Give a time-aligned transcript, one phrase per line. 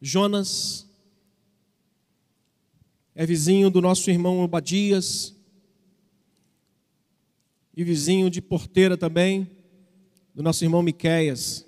[0.00, 0.86] Jonas
[3.14, 5.34] é vizinho do nosso irmão Obadias
[7.76, 9.50] e vizinho de porteira também
[10.34, 11.66] do nosso irmão Miqueias.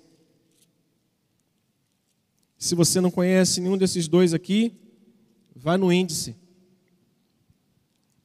[2.57, 4.73] Se você não conhece nenhum desses dois aqui,
[5.55, 6.35] vá no índice.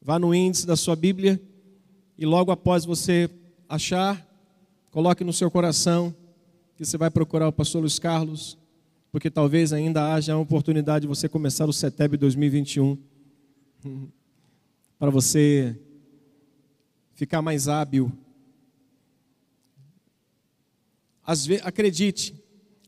[0.00, 1.40] Vá no índice da sua Bíblia
[2.16, 3.28] e logo após você
[3.68, 4.24] achar,
[4.92, 6.14] coloque no seu coração
[6.76, 8.56] que você vai procurar o pastor Luiz Carlos,
[9.10, 12.98] porque talvez ainda haja a oportunidade de você começar o CETEB 2021
[14.98, 15.78] para você
[17.14, 18.12] ficar mais hábil.
[21.24, 22.34] Às acredite,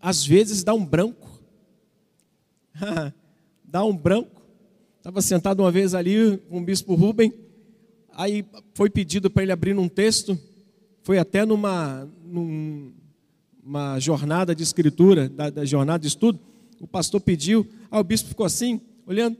[0.01, 1.29] às vezes dá um branco.
[3.65, 4.43] dá um branco.
[4.99, 7.33] Estava sentado uma vez ali com o bispo Rubem,
[8.13, 8.45] aí
[8.75, 10.39] foi pedido para ele abrir um texto,
[11.03, 12.07] foi até numa,
[13.69, 16.41] numa jornada de escritura, da, da jornada de estudo,
[16.81, 19.37] o pastor pediu, aí o bispo ficou assim, olhando,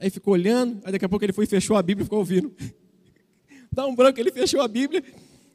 [0.00, 2.20] Aí ficou olhando, aí daqui a pouco ele foi e fechou a Bíblia e ficou
[2.20, 2.52] ouvindo.
[3.72, 5.02] Dá um branco, ele fechou a Bíblia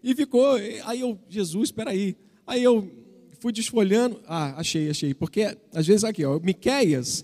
[0.03, 0.55] e ficou.
[0.83, 2.17] Aí eu, Jesus, espera aí.
[2.45, 2.91] Aí eu
[3.39, 4.19] fui desfolhando.
[4.27, 5.13] Ah, achei, achei.
[5.13, 7.23] Porque às vezes aqui, ó, Miqueias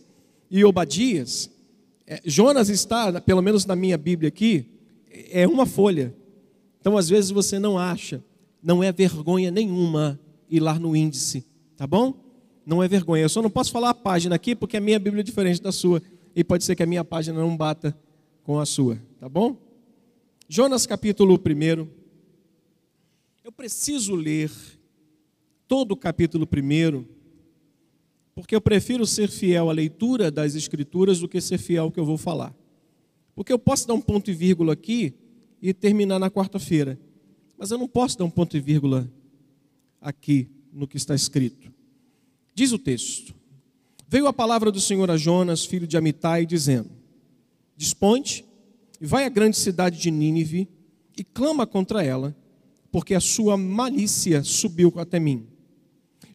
[0.50, 1.52] e Obadias,
[2.08, 4.66] é, Jonas está, pelo menos na minha Bíblia aqui,
[5.30, 6.16] é uma folha.
[6.80, 8.24] Então às vezes você não acha,
[8.64, 10.18] não é vergonha nenhuma
[10.50, 11.46] ir lá no índice,
[11.78, 12.14] tá bom?
[12.66, 13.24] Não é vergonha.
[13.24, 15.72] Eu só não posso falar a página aqui porque a minha Bíblia é diferente da
[15.72, 16.02] sua
[16.36, 17.98] e pode ser que a minha página não bata
[18.44, 19.58] com a sua, tá bom?
[20.48, 21.88] Jonas capítulo 1.
[23.44, 24.52] Eu preciso ler
[25.68, 27.06] todo o capítulo 1,
[28.34, 32.00] porque eu prefiro ser fiel à leitura das Escrituras do que ser fiel ao que
[32.00, 32.56] eu vou falar.
[33.36, 35.14] Porque eu posso dar um ponto e vírgula aqui
[35.62, 37.00] e terminar na quarta-feira,
[37.58, 39.10] mas eu não posso dar um ponto e vírgula
[40.02, 41.72] aqui no que está escrito.
[42.54, 43.34] Diz o texto:
[44.08, 46.90] Veio a palavra do Senhor a Jonas, filho de Amitai, dizendo:
[47.76, 48.46] Disponte
[49.00, 50.68] e vai à grande cidade de Nínive
[51.18, 52.36] e clama contra ela,
[52.92, 55.48] porque a sua malícia subiu até mim.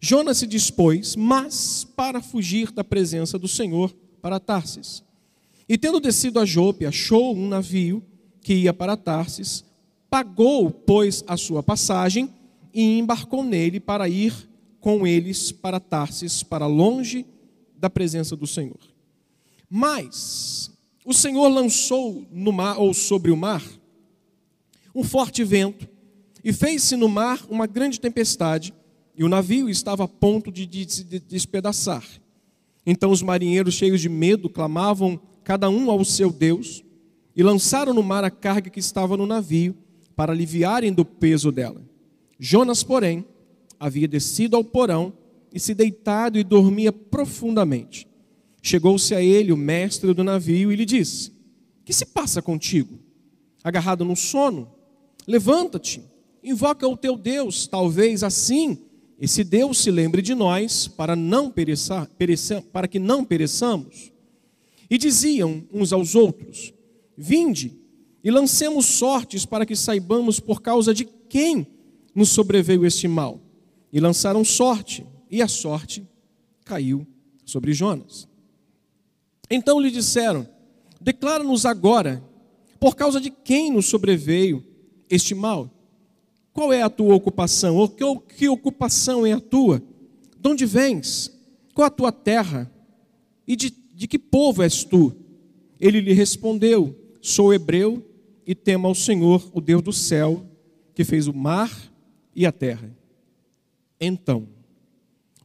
[0.00, 5.02] Jonas se dispôs, mas para fugir da presença do Senhor para Tarsis.
[5.68, 8.02] E tendo descido a Jope, achou um navio
[8.42, 9.64] que ia para Tarsis,
[10.10, 12.30] pagou, pois, a sua passagem
[12.74, 14.34] e embarcou nele para ir
[14.80, 17.24] com eles para Tarsis, para longe
[17.78, 18.80] da presença do Senhor.
[19.70, 20.70] Mas
[21.04, 23.62] o Senhor lançou no mar ou sobre o mar
[24.94, 25.88] um forte vento
[26.42, 28.74] e fez-se no mar uma grande tempestade
[29.16, 32.04] e o navio estava a ponto de se despedaçar.
[32.84, 36.84] Então os marinheiros, cheios de medo, clamavam cada um ao seu Deus
[37.34, 39.76] e lançaram no mar a carga que estava no navio
[40.14, 41.82] para aliviarem do peso dela.
[42.38, 43.24] Jonas, porém,
[43.78, 45.12] havia descido ao porão
[45.52, 48.08] e se deitado e dormia profundamente.
[48.62, 51.32] Chegou-se a ele o mestre do navio e lhe disse:
[51.84, 52.98] Que se passa contigo?
[53.62, 54.72] Agarrado no sono?
[55.26, 56.02] Levanta-te,
[56.42, 58.78] invoca o teu Deus, talvez assim
[59.18, 64.12] esse Deus se lembre de nós para não pereçar, pereça, para que não pereçamos.
[64.90, 66.74] E diziam uns aos outros:
[67.16, 67.78] Vinde
[68.22, 71.66] e lancemos sortes para que saibamos por causa de quem
[72.14, 73.40] nos sobreveio este mal.
[73.92, 76.06] E lançaram sorte, e a sorte
[76.64, 77.06] caiu
[77.44, 78.28] sobre Jonas.
[79.50, 80.48] Então lhe disseram:
[81.00, 82.22] Declara-nos agora,
[82.78, 84.64] por causa de quem nos sobreveio
[85.08, 85.70] este mal?
[86.52, 87.76] Qual é a tua ocupação?
[87.76, 88.04] Ou que,
[88.36, 89.82] que ocupação é a tua?
[90.38, 91.32] De onde vens?
[91.74, 92.70] Qual a tua terra?
[93.46, 95.12] E de, de que povo és tu?
[95.80, 98.04] Ele lhe respondeu: Sou hebreu
[98.46, 100.44] e temo ao Senhor, o Deus do céu,
[100.94, 101.93] que fez o mar
[102.34, 102.90] e a terra.
[104.00, 104.48] Então,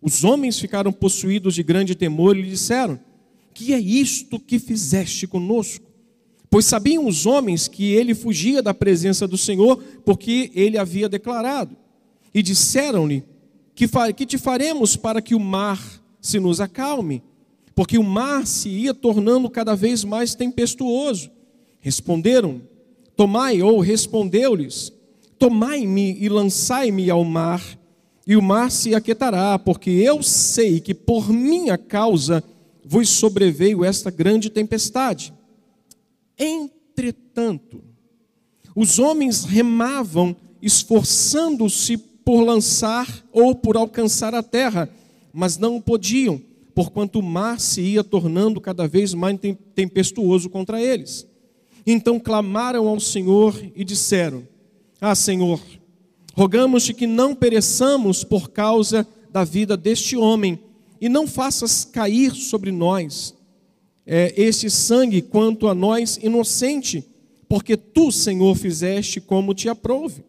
[0.02, 3.00] os homens ficaram possuídos de grande temor e lhe disseram:
[3.54, 5.86] Que é isto que fizeste conosco?
[6.50, 11.76] Pois sabiam os homens que ele fugia da presença do Senhor, porque ele havia declarado.
[12.34, 13.24] E disseram-lhe:
[13.88, 15.80] que, que te faremos para que o mar
[16.20, 17.24] se nos acalme?
[17.74, 21.32] Porque o mar se ia tornando cada vez mais tempestuoso.
[21.80, 22.62] Responderam:
[23.16, 24.92] Tomai, ou respondeu-lhes:
[25.40, 27.80] Tomai-me e lançai-me ao mar
[28.30, 32.44] e o mar se aquietará, porque eu sei que por minha causa
[32.86, 35.34] vos sobreveio esta grande tempestade.
[36.38, 37.82] Entretanto,
[38.76, 44.88] os homens remavam, esforçando-se por lançar ou por alcançar a terra,
[45.34, 46.40] mas não podiam,
[46.76, 49.40] porquanto o mar se ia tornando cada vez mais
[49.74, 51.26] tempestuoso contra eles.
[51.84, 54.48] Então clamaram ao Senhor e disseram:
[55.02, 55.60] Ah, Senhor,
[56.40, 60.58] Rogamos-te que não pereçamos por causa da vida deste homem,
[61.02, 63.36] e não faças cair sobre nós
[64.06, 67.04] é, este sangue quanto a nós inocente,
[67.50, 70.24] porque tu, Senhor, fizeste como te aprouve.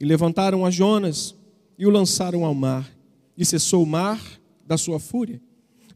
[0.00, 1.34] E levantaram a Jonas
[1.78, 2.90] e o lançaram ao mar,
[3.36, 4.18] e cessou o mar
[4.66, 5.42] da sua fúria.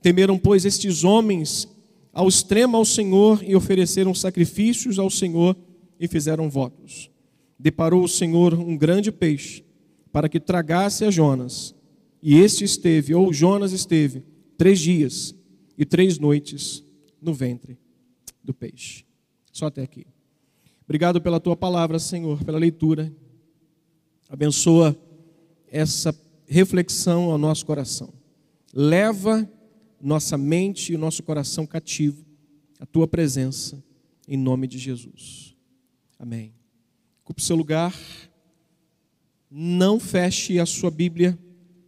[0.03, 1.67] Temeram, pois, estes homens
[2.13, 5.57] ao extremo ao Senhor e ofereceram sacrifícios ao Senhor
[5.99, 7.14] e fizeram votos.
[7.65, 9.65] Deparou o Senhor um grande peixe
[10.13, 11.75] para que tragasse a Jonas.
[12.23, 14.23] E este esteve, ou Jonas esteve,
[14.59, 15.35] três dias
[15.79, 16.85] e três noites
[17.23, 17.79] no ventre
[18.43, 19.07] do peixe.
[19.51, 20.07] Só até aqui.
[20.85, 23.11] Obrigado pela tua palavra, Senhor, pela leitura.
[24.29, 24.95] Abençoa
[25.67, 26.15] essa
[26.47, 28.13] reflexão ao nosso coração.
[28.75, 29.51] Leva
[29.99, 32.27] nossa mente e nosso coração cativo
[32.79, 33.83] à tua presença,
[34.29, 35.57] em nome de Jesus.
[36.19, 36.53] Amém.
[37.25, 37.99] Ocupe seu lugar.
[39.51, 41.39] Não feche a sua Bíblia,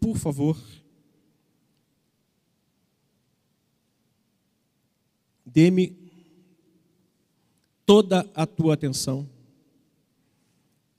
[0.00, 0.59] por favor.
[5.44, 5.94] Dê-me
[7.85, 9.29] toda a tua atenção.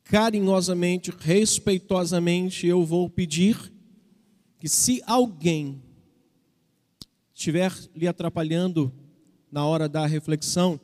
[0.04, 3.74] Carinhosamente, respeitosamente, eu vou pedir
[4.60, 5.82] que se alguém
[7.34, 8.94] estiver lhe atrapalhando
[9.52, 10.80] na hora da reflexão,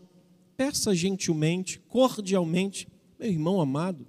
[0.57, 2.87] peça gentilmente, cordialmente,
[3.19, 4.05] meu irmão amado,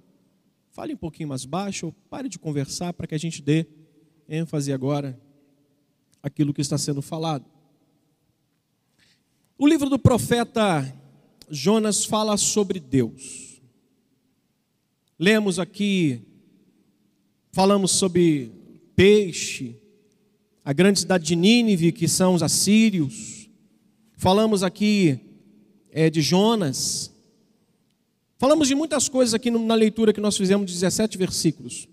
[0.71, 3.65] fale um pouquinho mais baixo, ou pare de conversar para que a gente dê
[4.27, 5.19] ênfase agora
[6.21, 7.45] aquilo que está sendo falado.
[9.57, 10.93] O livro do profeta
[11.49, 13.61] Jonas fala sobre Deus.
[15.17, 16.21] Lemos aqui,
[17.51, 18.51] falamos sobre
[18.95, 19.79] peixe,
[20.63, 23.49] a grande cidade de Nínive, que são os assírios.
[24.17, 25.19] Falamos aqui
[25.91, 27.14] é, de Jonas.
[28.37, 31.87] Falamos de muitas coisas aqui na leitura que nós fizemos, 17 versículos.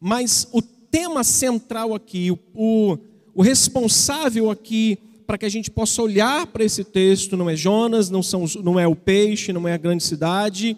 [0.00, 2.98] Mas o tema central aqui, o, o,
[3.34, 8.10] o responsável aqui para que a gente possa olhar para esse texto, não é Jonas,
[8.10, 10.76] não, são, não é o peixe, não é a grande cidade,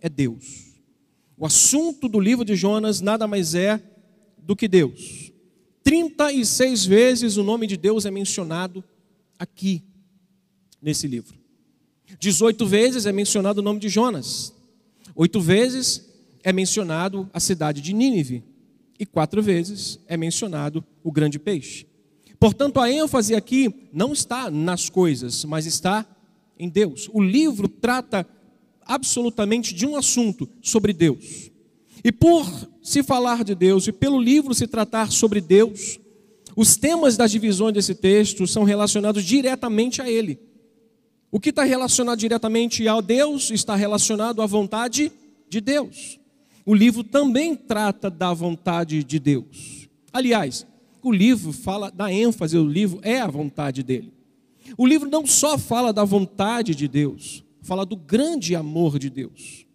[0.00, 0.74] é Deus.
[1.36, 3.82] O assunto do livro de Jonas nada mais é
[4.38, 5.32] do que Deus.
[5.82, 8.82] 36 vezes o nome de Deus é mencionado
[9.38, 9.82] aqui,
[10.80, 11.34] nesse livro.
[12.18, 14.53] 18 vezes é mencionado o nome de Jonas.
[15.16, 16.08] Oito vezes
[16.42, 18.42] é mencionado a cidade de Nínive.
[18.98, 21.86] E quatro vezes é mencionado o grande peixe.
[22.38, 26.06] Portanto, a ênfase aqui não está nas coisas, mas está
[26.58, 27.08] em Deus.
[27.12, 28.26] O livro trata
[28.82, 31.50] absolutamente de um assunto sobre Deus.
[32.04, 32.46] E por
[32.82, 35.98] se falar de Deus e pelo livro se tratar sobre Deus,
[36.54, 40.38] os temas das divisões desse texto são relacionados diretamente a Ele.
[41.34, 45.10] O que está relacionado diretamente a Deus está relacionado à vontade
[45.48, 46.20] de Deus.
[46.64, 49.88] O livro também trata da vontade de Deus.
[50.12, 50.64] Aliás,
[51.02, 54.12] o livro fala da ênfase do livro é a vontade dele.
[54.78, 59.66] O livro não só fala da vontade de Deus, fala do grande amor de Deus.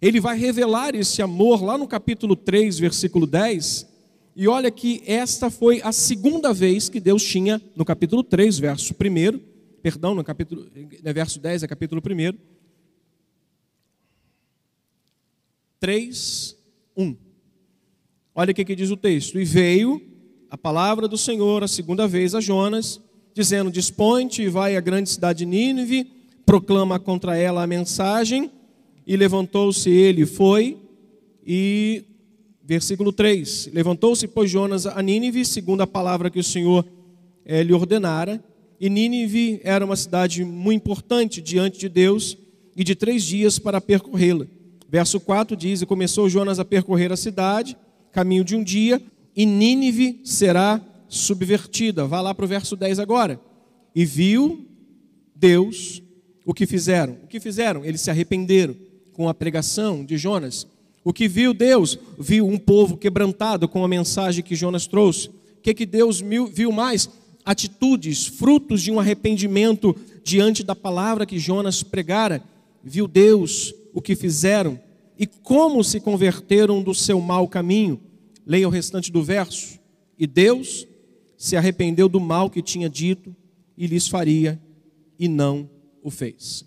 [0.00, 3.86] Ele vai revelar esse amor lá no capítulo 3, versículo 10.
[4.34, 8.94] E olha que esta foi a segunda vez que Deus tinha, no capítulo 3, verso
[8.94, 9.53] 1,
[9.84, 10.66] perdão, no capítulo,
[11.04, 12.38] no verso 10, é capítulo 1.
[15.78, 16.56] 3,
[16.96, 17.16] 1.
[18.34, 19.38] Olha o que, diz o texto.
[19.38, 20.00] E veio
[20.48, 22.98] a palavra do Senhor a segunda vez a Jonas,
[23.34, 26.10] dizendo: Dispõe-te e vai à grande cidade de Nínive,
[26.46, 28.50] proclama contra ela a mensagem.
[29.06, 30.78] E levantou-se ele e foi,
[31.46, 32.06] e
[32.62, 36.86] versículo 3: Levantou-se, pois, Jonas a Nínive, segundo a palavra que o Senhor
[37.44, 38.42] eh, lhe ordenara.
[38.80, 42.36] E Nínive era uma cidade muito importante diante de Deus,
[42.76, 44.46] e de três dias para percorrê-la.
[44.88, 47.76] Verso 4 diz: E começou Jonas a percorrer a cidade,
[48.12, 49.00] caminho de um dia,
[49.34, 52.06] e Nínive será subvertida.
[52.06, 53.40] Vá lá para o verso 10 agora.
[53.94, 54.66] E viu
[55.34, 56.02] Deus
[56.44, 57.16] o que fizeram.
[57.24, 57.84] O que fizeram?
[57.84, 58.74] Eles se arrependeram
[59.12, 60.66] com a pregação de Jonas.
[61.04, 61.98] O que viu Deus?
[62.18, 65.28] Viu um povo quebrantado com a mensagem que Jonas trouxe.
[65.28, 67.08] O que, que Deus viu mais?
[67.44, 72.42] Atitudes, frutos de um arrependimento diante da palavra que Jonas pregara.
[72.82, 74.80] Viu Deus o que fizeram
[75.18, 78.00] e como se converteram do seu mau caminho.
[78.46, 79.78] Leia o restante do verso.
[80.18, 80.86] E Deus
[81.36, 83.34] se arrependeu do mal que tinha dito
[83.76, 84.60] e lhes faria,
[85.18, 85.68] e não
[86.02, 86.64] o fez.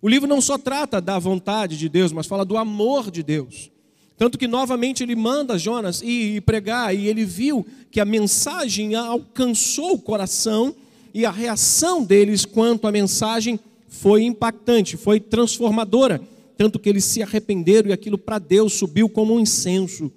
[0.00, 3.70] O livro não só trata da vontade de Deus, mas fala do amor de Deus.
[4.18, 9.94] Tanto que novamente ele manda Jonas ir pregar, e ele viu que a mensagem alcançou
[9.94, 10.74] o coração,
[11.14, 13.58] e a reação deles quanto à mensagem
[13.88, 16.20] foi impactante, foi transformadora.
[16.56, 20.12] Tanto que eles se arrependeram e aquilo para Deus subiu como um incenso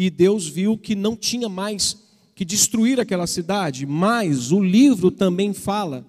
[0.00, 1.96] e Deus viu que não tinha mais
[2.32, 6.06] que destruir aquela cidade, mas o livro também fala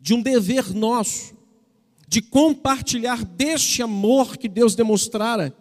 [0.00, 1.33] de um dever nosso
[2.14, 5.52] de compartilhar deste amor que Deus demonstrara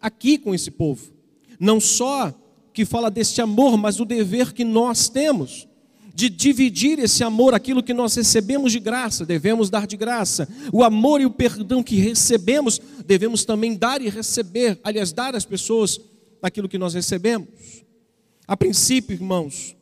[0.00, 1.12] aqui com esse povo.
[1.60, 2.32] Não só
[2.72, 5.68] que fala deste amor, mas o dever que nós temos
[6.14, 10.48] de dividir esse amor, aquilo que nós recebemos de graça, devemos dar de graça.
[10.72, 15.44] O amor e o perdão que recebemos, devemos também dar e receber, aliás, dar às
[15.44, 16.00] pessoas
[16.40, 17.48] aquilo que nós recebemos.
[18.46, 19.76] A princípio, irmãos,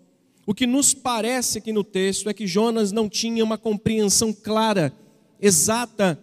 [0.45, 4.93] o que nos parece aqui no texto é que Jonas não tinha uma compreensão clara,
[5.41, 6.19] exata,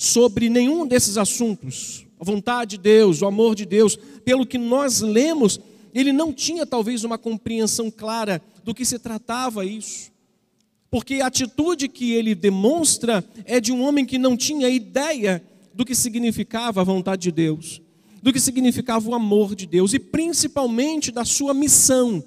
[0.00, 2.06] sobre nenhum desses assuntos.
[2.18, 5.60] A vontade de Deus, o amor de Deus, pelo que nós lemos,
[5.92, 10.10] ele não tinha talvez uma compreensão clara do que se tratava isso.
[10.90, 15.84] Porque a atitude que ele demonstra é de um homem que não tinha ideia do
[15.84, 17.82] que significava a vontade de Deus,
[18.22, 22.24] do que significava o amor de Deus e principalmente da sua missão,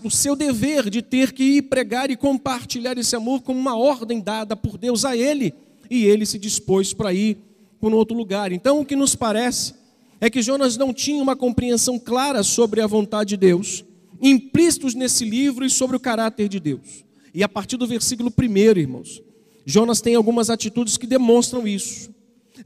[0.00, 4.20] do seu dever de ter que ir pregar e compartilhar esse amor como uma ordem
[4.20, 5.54] dada por Deus a ele,
[5.88, 7.38] e ele se dispôs para ir
[7.80, 8.50] para um outro lugar.
[8.50, 9.74] Então, o que nos parece
[10.20, 13.84] é que Jonas não tinha uma compreensão clara sobre a vontade de Deus,
[14.20, 17.04] implícitos nesse livro e sobre o caráter de Deus.
[17.32, 19.22] E a partir do versículo 1, irmãos,
[19.64, 22.10] Jonas tem algumas atitudes que demonstram isso.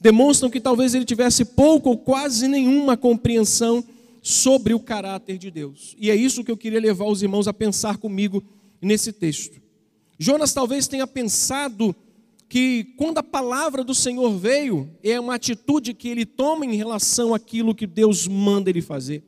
[0.00, 3.84] Demonstram que talvez ele tivesse pouco ou quase nenhuma compreensão
[4.22, 5.96] sobre o caráter de Deus.
[5.98, 8.42] E é isso que eu queria levar os irmãos a pensar comigo
[8.80, 9.60] nesse texto.
[10.16, 11.94] Jonas talvez tenha pensado
[12.48, 17.34] que quando a palavra do Senhor veio, é uma atitude que ele toma em relação
[17.34, 19.24] àquilo que Deus manda ele fazer.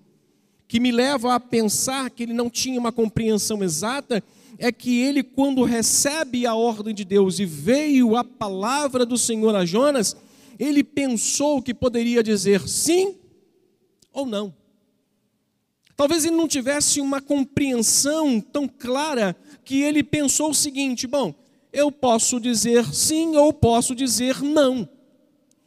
[0.69, 4.23] Que me leva a pensar que ele não tinha uma compreensão exata,
[4.59, 9.57] é que ele, quando recebe a ordem de Deus e veio a palavra do Senhor
[9.57, 10.17] a Jonas,
[10.59, 13.17] ele pensou que poderia dizer sim
[14.13, 14.55] ou não.
[15.97, 21.35] Talvez ele não tivesse uma compreensão tão clara que ele pensou o seguinte: bom,
[21.73, 24.89] eu posso dizer sim ou posso dizer não.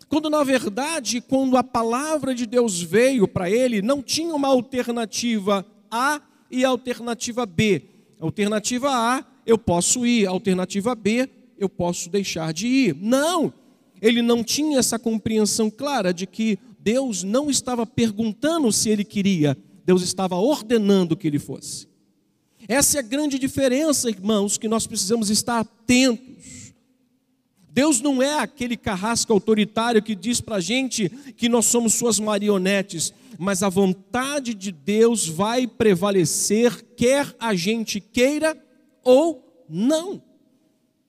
[0.10, 5.66] Quando na verdade, quando a palavra de Deus veio para ele, não tinha uma alternativa
[5.92, 7.84] A e alternativa B.
[8.20, 12.96] Alternativa A, eu posso ir, alternativa B, eu posso deixar de ir.
[13.00, 13.54] Não!
[14.02, 19.58] Ele não tinha essa compreensão clara de que Deus não estava perguntando se ele queria,
[19.88, 21.88] Deus estava ordenando que ele fosse.
[22.68, 26.74] Essa é a grande diferença, irmãos, que nós precisamos estar atentos.
[27.72, 32.20] Deus não é aquele carrasco autoritário que diz para a gente que nós somos suas
[32.20, 38.62] marionetes, mas a vontade de Deus vai prevalecer, quer a gente queira
[39.06, 40.22] ou não.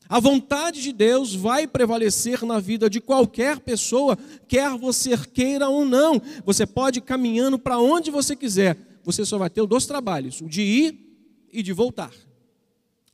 [0.08, 5.84] A vontade de Deus vai prevalecer na vida de qualquer pessoa, quer você queira ou
[5.84, 6.20] não.
[6.46, 10.48] Você pode ir caminhando para onde você quiser, você só vai ter dois trabalhos: o
[10.48, 11.08] de ir
[11.52, 12.12] e de voltar.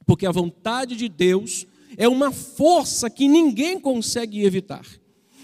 [0.07, 4.87] Porque a vontade de Deus é uma força que ninguém consegue evitar.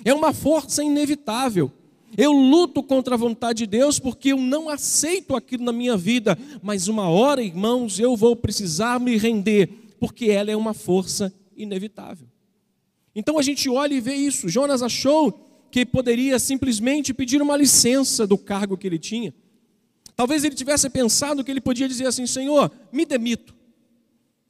[0.04, 1.72] É uma força inevitável.
[2.16, 6.36] Eu luto contra a vontade de Deus porque eu não aceito aquilo na minha vida,
[6.62, 12.26] mas uma hora, irmãos, eu vou precisar me render, porque ela é uma força inevitável.
[13.14, 14.48] Então a gente olha e vê isso.
[14.48, 19.34] Jonas achou que poderia simplesmente pedir uma licença do cargo que ele tinha.
[20.16, 23.54] Talvez ele tivesse pensado que ele podia dizer assim: Senhor, me demito.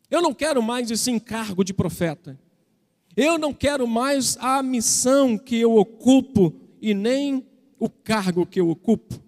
[0.09, 2.39] Eu não quero mais esse encargo de profeta.
[3.17, 7.45] Eu não quero mais a missão que eu ocupo e nem
[7.79, 9.21] o cargo que eu ocupo.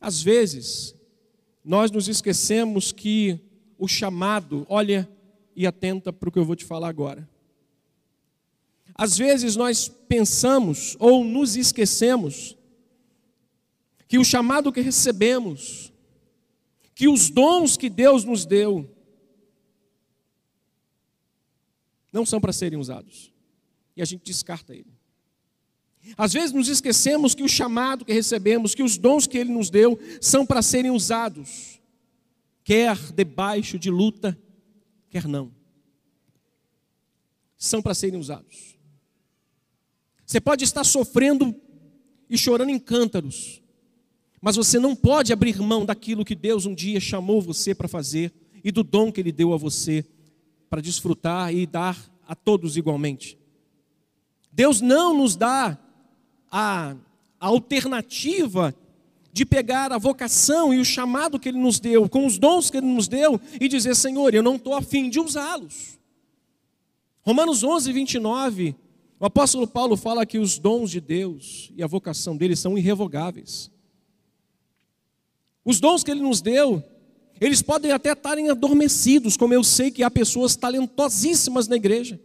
[0.00, 0.94] Às vezes,
[1.64, 3.38] nós nos esquecemos que
[3.78, 5.08] o chamado, olha
[5.60, 7.28] e atenta para o que eu vou te falar agora.
[8.94, 12.56] Às vezes nós pensamos ou nos esquecemos
[14.08, 15.92] que o chamado que recebemos,
[16.94, 18.90] que os dons que Deus nos deu,
[22.10, 23.30] não são para serem usados.
[23.94, 24.98] E a gente descarta ele.
[26.16, 29.68] Às vezes nos esquecemos que o chamado que recebemos, que os dons que ele nos
[29.68, 31.78] deu, são para serem usados,
[32.64, 34.38] quer debaixo de luta,
[35.10, 35.52] quer não.
[37.58, 38.78] São para serem usados.
[40.24, 41.54] Você pode estar sofrendo
[42.28, 43.60] e chorando em cântaros,
[44.40, 48.32] mas você não pode abrir mão daquilo que Deus um dia chamou você para fazer
[48.62, 50.04] e do dom que Ele deu a você
[50.70, 53.36] para desfrutar e dar a todos igualmente.
[54.52, 55.76] Deus não nos dá
[56.50, 56.96] a,
[57.40, 58.74] a alternativa
[59.32, 62.76] de pegar a vocação e o chamado que Ele nos deu, com os dons que
[62.76, 65.98] Ele nos deu, e dizer: Senhor, eu não estou afim de usá-los.
[67.22, 68.74] Romanos 11, 29,
[69.18, 73.70] o apóstolo Paulo fala que os dons de Deus e a vocação dele são irrevogáveis.
[75.64, 76.82] Os dons que Ele nos deu,
[77.40, 82.18] eles podem até estarem adormecidos, como eu sei que há pessoas talentosíssimas na igreja.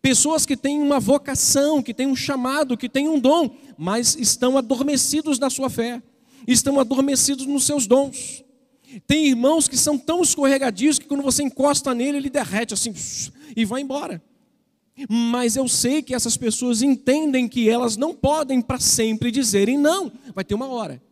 [0.00, 4.58] Pessoas que têm uma vocação, que têm um chamado, que têm um dom, mas estão
[4.58, 6.02] adormecidos na sua fé,
[6.46, 8.44] estão adormecidos nos seus dons.
[9.06, 12.94] Tem irmãos que são tão escorregadios que quando você encosta nele, ele derrete assim
[13.56, 14.22] e vai embora.
[15.08, 20.12] Mas eu sei que essas pessoas entendem que elas não podem para sempre dizerem não.
[20.34, 21.02] Vai ter uma hora.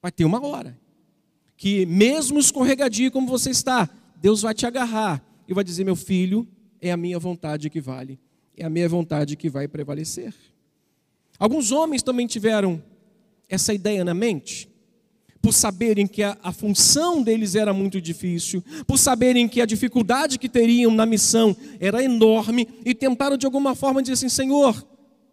[0.00, 0.78] Vai ter uma hora.
[1.56, 6.46] Que mesmo escorregadio como você está, Deus vai te agarrar e vai dizer: meu filho,
[6.80, 8.18] é a minha vontade que vale,
[8.56, 10.34] é a minha vontade que vai prevalecer.
[11.38, 12.82] Alguns homens também tiveram
[13.48, 14.68] essa ideia na mente,
[15.40, 20.38] por saberem que a, a, função deles era muito difícil, por saberem que a dificuldade
[20.38, 24.84] que teriam na missão era enorme, e tentaram de alguma forma dizer assim: Senhor,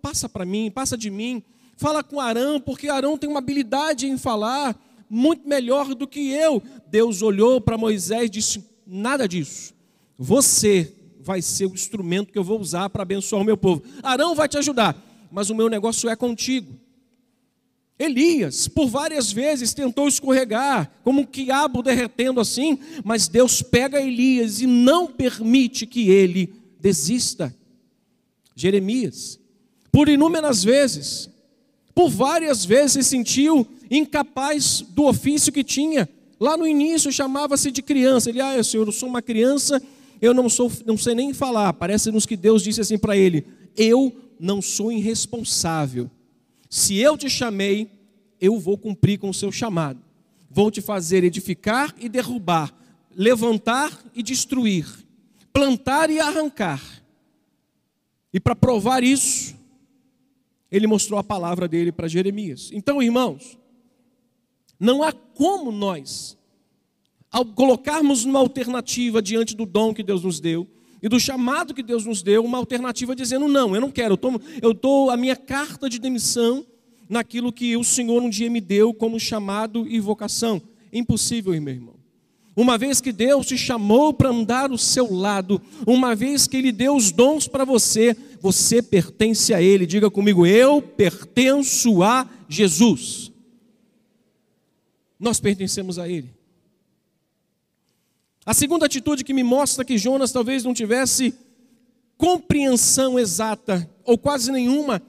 [0.02, 1.44] passa para mim, passa de mim,
[1.76, 4.80] fala com Arão, porque Arão tem uma habilidade em falar
[5.10, 6.62] muito melhor do que eu.
[6.88, 9.74] Deus olhou para Moisés e disse: Nada disso.
[10.18, 13.84] Você vai ser o instrumento que eu vou usar para abençoar o meu povo.
[14.04, 14.96] Arão vai te ajudar,
[15.32, 16.80] mas o meu negócio é contigo.
[17.98, 24.60] Elias, por várias vezes, tentou escorregar, como um quiabo derretendo assim, mas Deus pega Elias
[24.62, 27.56] e não permite que ele desista.
[28.56, 29.40] Jeremias,
[29.92, 31.30] por inúmeras vezes,
[31.94, 36.10] por várias vezes se sentiu incapaz do ofício que tinha.
[36.38, 38.30] Lá no início chamava-se de criança.
[38.30, 39.82] Ele, ah, Senhor, eu sou uma criança
[40.22, 41.74] eu não sou, não sei nem falar.
[41.74, 46.10] Parece-nos que Deus disse assim para ele: Eu não sou irresponsável.
[46.76, 47.90] Se eu te chamei,
[48.38, 49.98] eu vou cumprir com o seu chamado.
[50.52, 52.78] Vou te fazer edificar e derrubar,
[53.16, 54.86] levantar e destruir,
[55.54, 56.84] plantar e arrancar.
[58.34, 59.56] E para provar isso,
[60.70, 62.72] ele mostrou a palavra dele para Jeremias.
[62.74, 63.58] Então, irmãos,
[64.78, 66.38] não há como nós
[67.32, 70.68] ao colocarmos uma alternativa diante do dom que Deus nos deu
[71.06, 74.20] e do chamado que Deus nos deu, uma alternativa dizendo: não, eu não quero,
[74.60, 76.66] eu dou a minha carta de demissão
[77.08, 80.60] naquilo que o Senhor um dia me deu como chamado e vocação.
[80.92, 81.94] Impossível, meu irmão.
[82.56, 86.72] Uma vez que Deus te chamou para andar ao seu lado, uma vez que Ele
[86.72, 89.86] deu os dons para você, você pertence a Ele.
[89.86, 93.32] Diga comigo, eu pertenço a Jesus.
[95.20, 96.35] Nós pertencemos a Ele.
[98.46, 101.34] A segunda atitude que me mostra que Jonas talvez não tivesse
[102.16, 105.02] compreensão exata, ou quase nenhuma,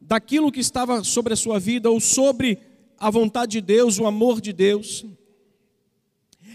[0.00, 2.58] daquilo que estava sobre a sua vida, ou sobre
[2.96, 5.04] a vontade de Deus, o amor de Deus,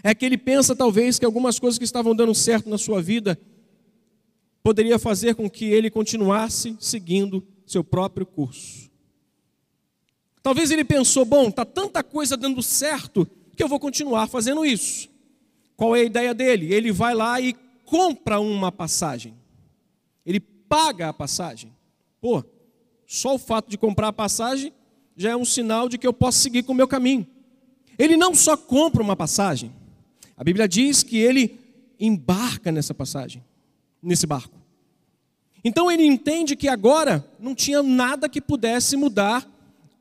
[0.02, 3.38] é que ele pensa talvez que algumas coisas que estavam dando certo na sua vida
[4.64, 8.90] poderia fazer com que ele continuasse seguindo seu próprio curso.
[10.42, 15.11] Talvez ele pensou, bom, tá tanta coisa dando certo que eu vou continuar fazendo isso.
[15.82, 16.72] Qual é a ideia dele?
[16.72, 19.34] Ele vai lá e compra uma passagem.
[20.24, 21.74] Ele paga a passagem.
[22.22, 22.44] Pô,
[23.08, 24.72] só o fato de comprar a passagem
[25.18, 27.26] já é um sinal de que eu posso seguir com o meu caminho.
[27.98, 29.74] Ele não só compra uma passagem,
[30.38, 31.60] a Bíblia diz que ele
[32.00, 33.44] embarca nessa passagem,
[34.04, 34.60] nesse barco.
[35.64, 39.50] Então ele entende que agora não tinha nada que pudesse mudar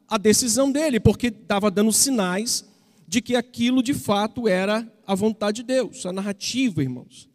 [0.07, 2.70] a decisão dele, porque estava dando sinais
[3.11, 6.07] de que aquilo de fato era a vontade de Deus.
[6.07, 7.29] A narrativa, irmãos,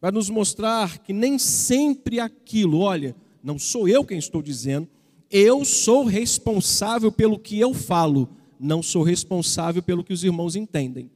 [0.00, 4.88] vai nos mostrar que nem sempre aquilo, olha, não sou eu quem estou dizendo,
[5.30, 8.26] eu sou responsável pelo que eu falo,
[8.58, 11.10] não sou responsável pelo que os irmãos entendem.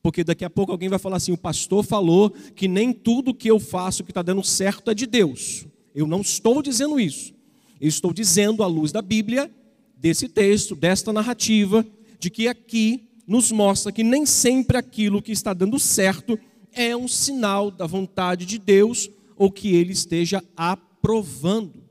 [0.00, 3.50] Porque daqui a pouco alguém vai falar assim: o pastor falou que nem tudo que
[3.50, 5.66] eu faço que está dando certo é de Deus.
[5.92, 7.34] Eu não estou dizendo isso.
[7.80, 9.50] Eu estou dizendo, à luz da Bíblia,
[9.96, 11.84] desse texto, desta narrativa,
[12.22, 16.38] de que aqui nos mostra que nem sempre aquilo que está dando certo
[16.72, 21.82] é um sinal da vontade de Deus ou que ele esteja aprovando.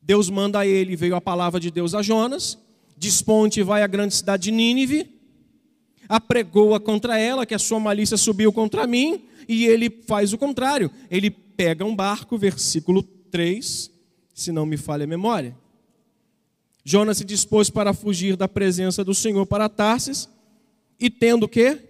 [0.00, 2.58] Deus manda a ele, veio a palavra de Deus a Jonas,
[2.96, 5.10] desponte e vai à grande cidade de Nínive,
[6.08, 10.90] apregoa contra ela, que a sua malícia subiu contra mim, e ele faz o contrário.
[11.10, 13.90] Ele pega um barco, versículo 3,
[14.32, 15.54] se não me falha a memória.
[16.88, 20.28] Jonas se dispôs para fugir da presença do Senhor para Tarsis,
[21.00, 21.80] e tendo que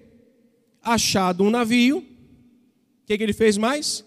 [0.82, 2.04] achado um navio, o
[3.04, 4.02] que, que, ele fez mais?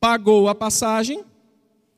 [0.00, 1.22] Pagou a passagem,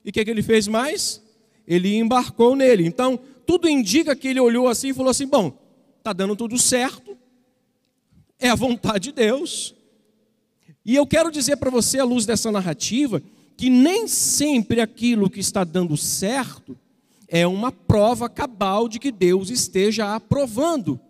[0.05, 1.23] e o que, que ele fez mais?
[1.65, 2.85] Ele embarcou nele.
[2.85, 5.57] Então, tudo indica que ele olhou assim e falou assim: bom,
[5.99, 7.17] está dando tudo certo,
[8.37, 9.77] é a vontade de Deus.
[10.85, 13.23] E eu quero dizer para você, à luz dessa narrativa,
[13.57, 16.77] que nem sempre aquilo que está dando certo
[17.35, 21.01] é uma prova cabal de que Deus esteja aprovando,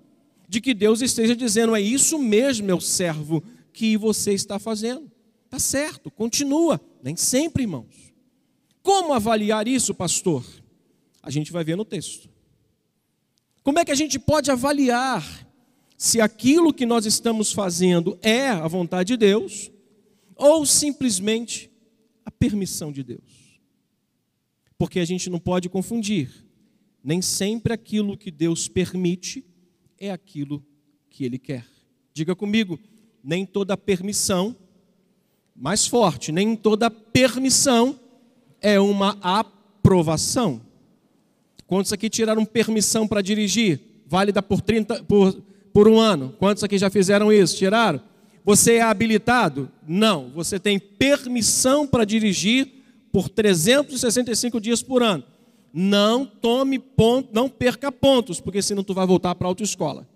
[0.48, 5.10] de que Deus esteja dizendo: é isso mesmo, meu servo, que você está fazendo.
[5.50, 6.80] Tá certo, continua.
[7.02, 8.14] Nem sempre, irmãos.
[8.84, 10.44] Como avaliar isso, pastor?
[11.20, 12.30] A gente vai ver no texto.
[13.64, 15.24] Como é que a gente pode avaliar
[15.98, 19.72] se aquilo que nós estamos fazendo é a vontade de Deus
[20.36, 21.68] ou simplesmente
[22.24, 23.41] a permissão de Deus?
[24.82, 26.28] Porque a gente não pode confundir.
[27.04, 29.44] Nem sempre aquilo que Deus permite
[29.96, 30.60] é aquilo
[31.08, 31.64] que Ele quer.
[32.12, 32.76] Diga comigo,
[33.22, 34.56] nem toda permissão,
[35.54, 37.96] mais forte, nem toda permissão
[38.60, 40.60] é uma aprovação.
[41.64, 43.78] Quantos aqui tiraram permissão para dirigir?
[44.04, 45.32] Válida por, 30, por,
[45.72, 46.34] por um ano.
[46.40, 47.56] Quantos aqui já fizeram isso?
[47.56, 48.00] Tiraram?
[48.44, 49.70] Você é habilitado?
[49.86, 50.30] Não.
[50.30, 52.81] Você tem permissão para dirigir
[53.12, 55.22] por 365 dias por ano.
[55.72, 60.08] Não tome ponto, não perca pontos, porque senão tu vai voltar para a autoescola.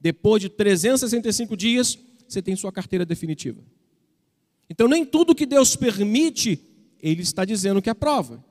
[0.00, 3.62] Depois de 365 dias, você tem sua carteira definitiva.
[4.68, 6.60] Então, nem tudo que Deus permite,
[7.00, 8.44] Ele está dizendo que aprova.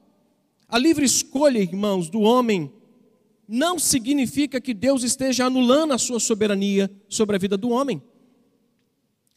[0.68, 2.72] A livre escolha, irmãos, do homem
[3.48, 8.02] não significa que Deus esteja anulando a sua soberania sobre a vida do homem.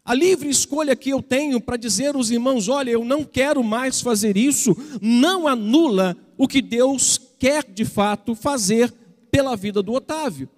[0.06, 4.00] A livre escolha que eu tenho para dizer aos irmãos: olha, eu não quero mais
[4.00, 8.94] fazer isso, não anula o que Deus quer de fato fazer
[9.32, 10.48] pela vida do Otávio.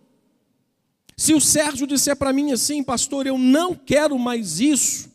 [1.16, 5.10] Se o Sérgio disser para mim assim, pastor, eu não quero mais isso,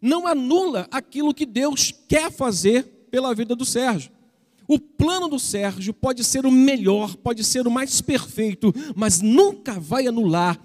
[0.00, 4.12] não anula aquilo que Deus quer fazer pela vida do Sérgio.
[4.68, 9.80] O plano do Sérgio pode ser o melhor, pode ser o mais perfeito, mas nunca
[9.80, 10.60] vai anular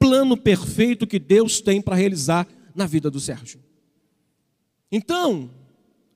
[0.00, 3.60] plano perfeito que Deus tem para realizar na vida do Sérgio.
[4.90, 5.50] Então,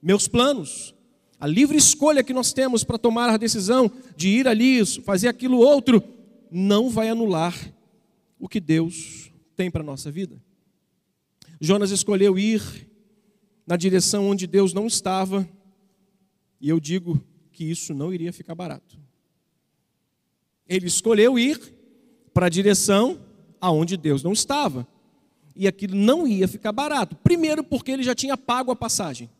[0.02, 0.94] meus planos,
[1.38, 5.58] a livre escolha que nós temos para tomar a decisão de ir ali, fazer aquilo
[5.58, 6.02] outro,
[6.50, 7.54] não vai anular
[8.38, 10.42] o que Deus tem para a nossa vida.
[11.60, 12.88] Jonas escolheu ir
[13.66, 15.48] na direção onde Deus não estava,
[16.60, 18.98] e eu digo que isso não iria ficar barato.
[20.66, 21.60] Ele escolheu ir
[22.32, 23.23] para a direção
[23.64, 24.86] aonde Deus não estava,
[25.56, 27.16] e aquilo não ia ficar barato.
[27.16, 29.30] Primeiro, porque ele já tinha pago a passagem.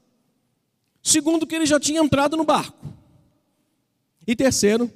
[1.03, 2.87] Segundo, que ele já tinha entrado no barco.
[4.27, 4.91] E terceiro,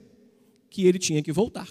[0.71, 1.69] que ele tinha que voltar.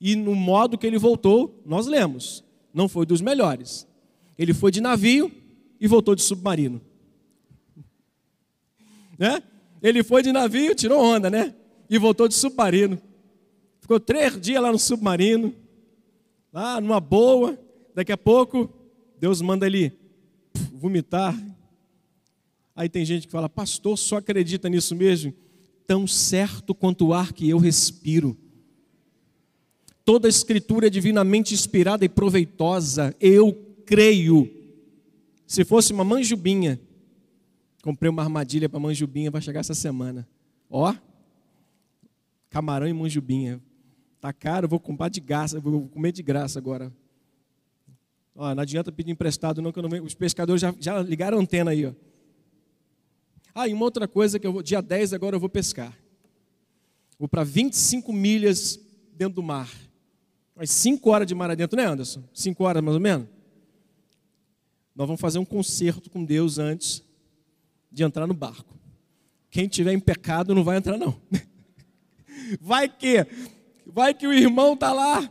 [0.00, 2.42] E no modo que ele voltou, nós lemos,
[2.72, 3.86] não foi dos melhores.
[4.38, 5.30] Ele foi de navio
[5.78, 6.80] e voltou de submarino.
[9.18, 9.42] Né?
[9.82, 11.54] Ele foi de navio, tirou onda, né?
[11.90, 12.98] E voltou de submarino.
[13.80, 15.54] Ficou três dias lá no submarino,
[16.52, 17.58] lá numa boa.
[17.94, 18.70] Daqui a pouco,
[19.18, 19.92] Deus manda ele
[20.72, 21.34] vomitar.
[22.74, 25.32] Aí tem gente que fala, pastor, só acredita nisso mesmo?
[25.86, 28.36] Tão certo quanto o ar que eu respiro.
[30.04, 33.14] Toda a escritura é divinamente inspirada e proveitosa.
[33.20, 33.52] Eu
[33.86, 34.50] creio.
[35.46, 36.80] Se fosse uma manjubinha,
[37.82, 40.26] comprei uma armadilha para manjubinha, vai chegar essa semana.
[40.68, 40.94] Ó,
[42.48, 43.60] camarão e manjubinha.
[44.22, 46.92] Tá caro, vou comprar de graça, vou comer de graça agora.
[48.36, 50.04] Ó, não adianta pedir emprestado, não, que eu não venho.
[50.04, 51.92] Os pescadores já, já ligaram a antena aí, ó.
[53.52, 55.92] Ah, e uma outra coisa que eu vou, dia 10 agora eu vou pescar.
[57.18, 58.78] Vou para 25 milhas
[59.12, 59.68] dentro do mar.
[60.54, 62.22] Mas 5 horas de mar adentro, né, Anderson?
[62.32, 63.26] 5 horas mais ou menos?
[64.94, 67.02] Nós vamos fazer um concerto com Deus antes
[67.90, 68.72] de entrar no barco.
[69.50, 71.20] Quem tiver em pecado não vai entrar, não.
[72.60, 73.26] Vai que,
[73.94, 75.30] vai que o irmão está lá,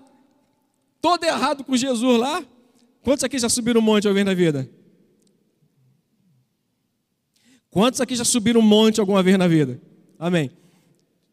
[1.01, 2.43] todo errado com Jesus lá.
[3.03, 4.69] Quantos aqui já subiram um monte vez na vida?
[7.69, 9.81] Quantos aqui já subiram um monte alguma vez na vida?
[10.19, 10.51] Amém.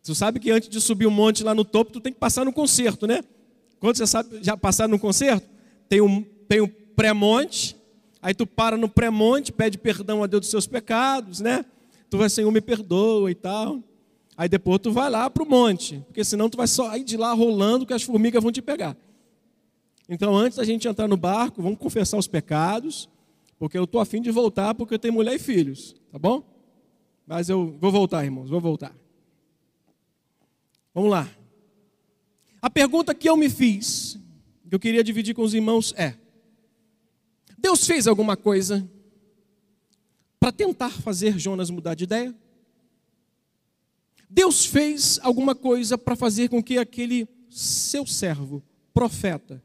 [0.03, 2.45] Tu sabe que antes de subir um monte lá no topo, tu tem que passar
[2.45, 3.23] no concerto, né?
[3.79, 5.47] Quantos já, sabe, já passaram no concerto?
[5.89, 7.77] Tem um, tem um pré-monte,
[8.23, 11.65] aí tu para no pré-monte, pede perdão a Deus dos seus pecados, né?
[12.09, 13.83] Tu vai, Senhor, me perdoa e tal.
[14.39, 17.17] Aí depois tu vai lá para o monte, porque senão tu vai só ir de
[17.17, 18.97] lá rolando que as formigas vão te pegar.
[20.09, 23.09] Então, antes da gente entrar no barco, vamos confessar os pecados,
[23.59, 26.45] porque eu estou afim de voltar, porque eu tenho mulher e filhos, tá bom?
[27.27, 28.95] Mas eu vou voltar, irmãos, vou voltar.
[30.95, 31.29] Vamos lá.
[32.63, 34.21] A pergunta que eu me fiz,
[34.69, 36.15] que eu queria dividir com os irmãos é:
[37.59, 38.89] Deus fez alguma coisa
[40.39, 42.33] para tentar fazer Jonas mudar de ideia?
[44.29, 48.63] Deus fez alguma coisa para fazer com que aquele seu servo,
[48.93, 49.63] profeta,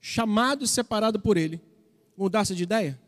[0.00, 1.60] chamado e separado por ele,
[2.16, 3.00] mudasse de ideia?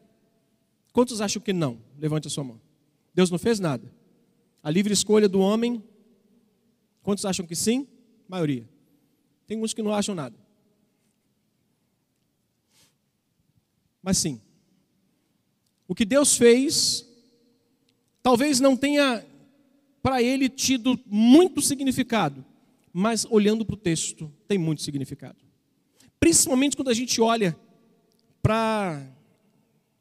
[0.93, 1.79] Quantos acham que não?
[1.99, 2.61] Levante a sua mão.
[3.13, 3.91] Deus não fez nada.
[4.63, 5.83] A livre escolha do homem
[7.05, 7.87] Quantos acham que sim?
[8.27, 8.67] maioria.
[9.47, 10.35] Tem uns que não acham nada.
[14.03, 14.41] Mas sim,
[15.87, 17.07] o que Deus fez,
[18.23, 19.25] talvez não tenha
[20.05, 22.45] para ele tido muito significado,
[22.93, 25.39] mas olhando para o texto, tem muito significado.
[26.21, 27.59] Principalmente quando a gente olha
[28.43, 29.03] para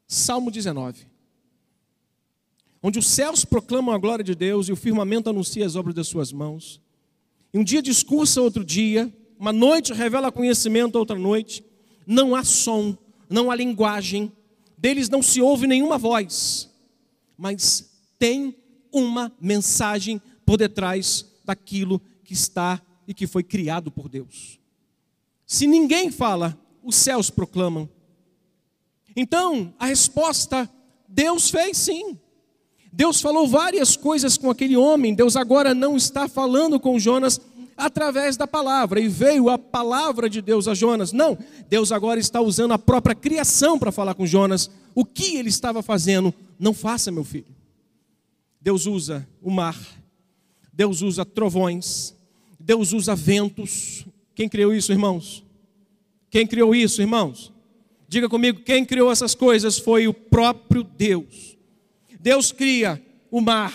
[0.06, 1.08] Salmo 19,
[2.82, 6.10] onde os céus proclamam a glória de Deus e o firmamento anuncia as obras das
[6.10, 6.82] suas mãos.
[7.54, 11.64] E um dia discursa outro dia, uma noite revela conhecimento outra noite.
[12.06, 12.98] Não há som,
[13.30, 14.34] não há linguagem,
[14.78, 16.70] deles não se ouve nenhuma voz,
[17.38, 17.90] mas
[18.20, 18.54] tem
[18.94, 24.60] uma mensagem por detrás daquilo que está e que foi criado por Deus.
[25.46, 27.90] Se ninguém fala, os céus proclamam.
[29.16, 30.70] Então, a resposta,
[31.08, 32.18] Deus fez sim.
[32.92, 37.42] Deus falou várias coisas com aquele homem, Deus agora não está falando com Jonas
[37.76, 41.12] através da palavra, e veio a palavra de Deus a Jonas.
[41.12, 41.36] Não,
[41.68, 44.70] Deus agora está usando a própria criação para falar com Jonas.
[44.94, 46.32] O que ele estava fazendo?
[46.60, 47.63] Não faça, meu filho.
[48.64, 49.78] Deus usa o mar,
[50.72, 52.16] Deus usa trovões,
[52.58, 54.06] Deus usa ventos.
[54.34, 55.44] Quem criou isso, irmãos?
[56.30, 57.52] Quem criou isso, irmãos?
[58.08, 61.58] Diga comigo, quem criou essas coisas foi o próprio Deus.
[62.22, 63.74] Deus cria o mar.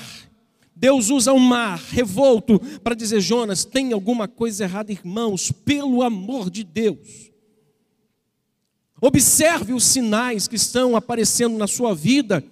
[0.74, 6.48] Deus usa o mar revolto para dizer: Jonas, tem alguma coisa errada, irmãos, pelo amor
[6.48, 7.30] de Deus.
[9.02, 12.42] Observe os sinais que estão aparecendo na sua vida.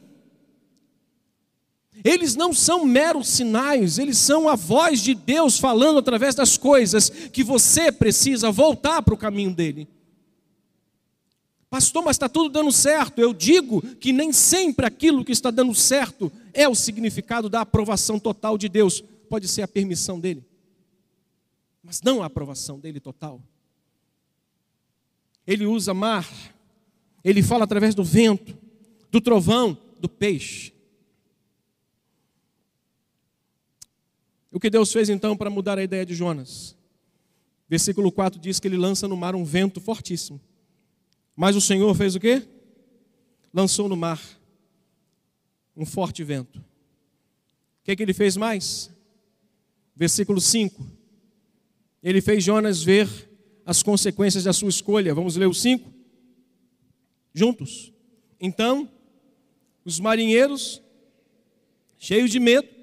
[2.07, 7.11] Eles não são meros sinais, eles são a voz de Deus falando através das coisas
[7.11, 9.89] que você precisa voltar para o caminho dele.
[11.69, 13.21] Pastor, mas está tudo dando certo.
[13.21, 18.21] Eu digo que nem sempre aquilo que está dando certo é o significado da aprovação
[18.21, 19.03] total de Deus.
[19.29, 20.47] Pode ser a permissão dele,
[21.83, 23.43] mas não a aprovação dele total.
[25.45, 26.25] Ele usa mar,
[27.25, 28.57] ele fala através do vento,
[29.11, 30.76] do trovão, do peixe.
[34.57, 36.75] O que Deus fez então para mudar a ideia de Jonas?
[37.69, 40.41] Versículo 4 diz que ele lança no mar um vento fortíssimo.
[41.37, 42.43] Mas o Senhor fez o quê?
[43.53, 44.19] Lançou no mar
[45.77, 46.59] um forte vento.
[46.59, 46.65] O
[47.85, 48.91] que, é que ele fez mais?
[49.95, 50.91] Versículo 5.
[52.03, 53.07] Ele fez Jonas ver
[53.63, 55.15] as consequências da sua escolha.
[55.15, 55.93] Vamos ler o 5?
[57.35, 57.93] Juntos.
[58.41, 58.91] Então,
[59.85, 60.81] os marinheiros,
[61.99, 62.76] cheios de medo,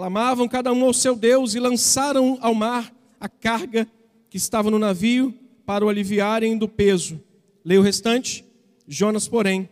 [0.00, 3.86] clamavam cada um ao seu Deus e lançaram ao mar a carga
[4.30, 5.30] que estava no navio
[5.66, 7.20] para o aliviarem do peso.
[7.62, 8.42] Leia o restante.
[8.88, 9.68] Jonas, porém,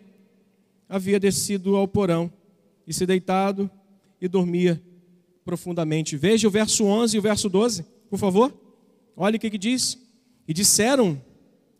[0.86, 2.30] havia descido ao porão
[2.86, 3.70] e se deitado
[4.20, 4.82] e dormia
[5.46, 6.14] profundamente.
[6.14, 8.54] Veja o verso 11 e o verso 12, por favor.
[9.16, 9.98] Olha o que, que diz.
[10.46, 11.18] E disseram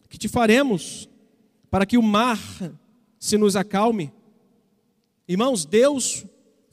[0.09, 1.07] que te faremos
[1.71, 2.41] para que o mar
[3.21, 4.11] se nos acalme.
[5.29, 6.25] Irmãos, Deus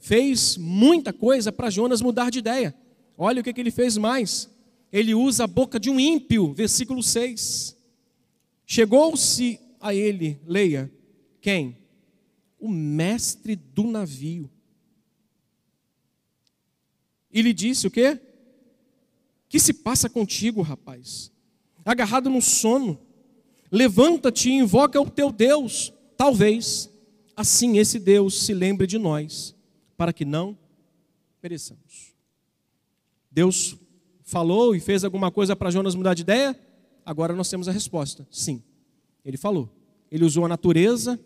[0.06, 2.72] fez muita coisa para Jonas mudar de ideia.
[3.18, 4.48] Olha o que, que ele fez mais.
[4.92, 7.76] Ele usa a boca de um ímpio, versículo 6.
[8.64, 10.92] Chegou-se a ele, leia,
[11.40, 11.78] quem?
[12.56, 14.48] O mestre do navio.
[17.28, 18.20] E lhe disse o quê?
[19.48, 21.32] Que se passa contigo, rapaz?
[21.84, 22.96] Agarrado no sono.
[23.72, 25.92] Levanta-te e invoca o teu Deus.
[26.16, 26.88] Talvez
[27.36, 29.55] assim esse Deus se lembre de nós,
[29.96, 30.56] para que não
[31.40, 32.14] pereçamos.
[33.30, 33.76] Deus
[34.22, 36.58] falou e fez alguma coisa para Jonas mudar de ideia?
[37.04, 38.62] Agora nós temos a resposta: sim.
[39.24, 39.70] Ele falou.
[40.10, 41.18] Ele usou a natureza,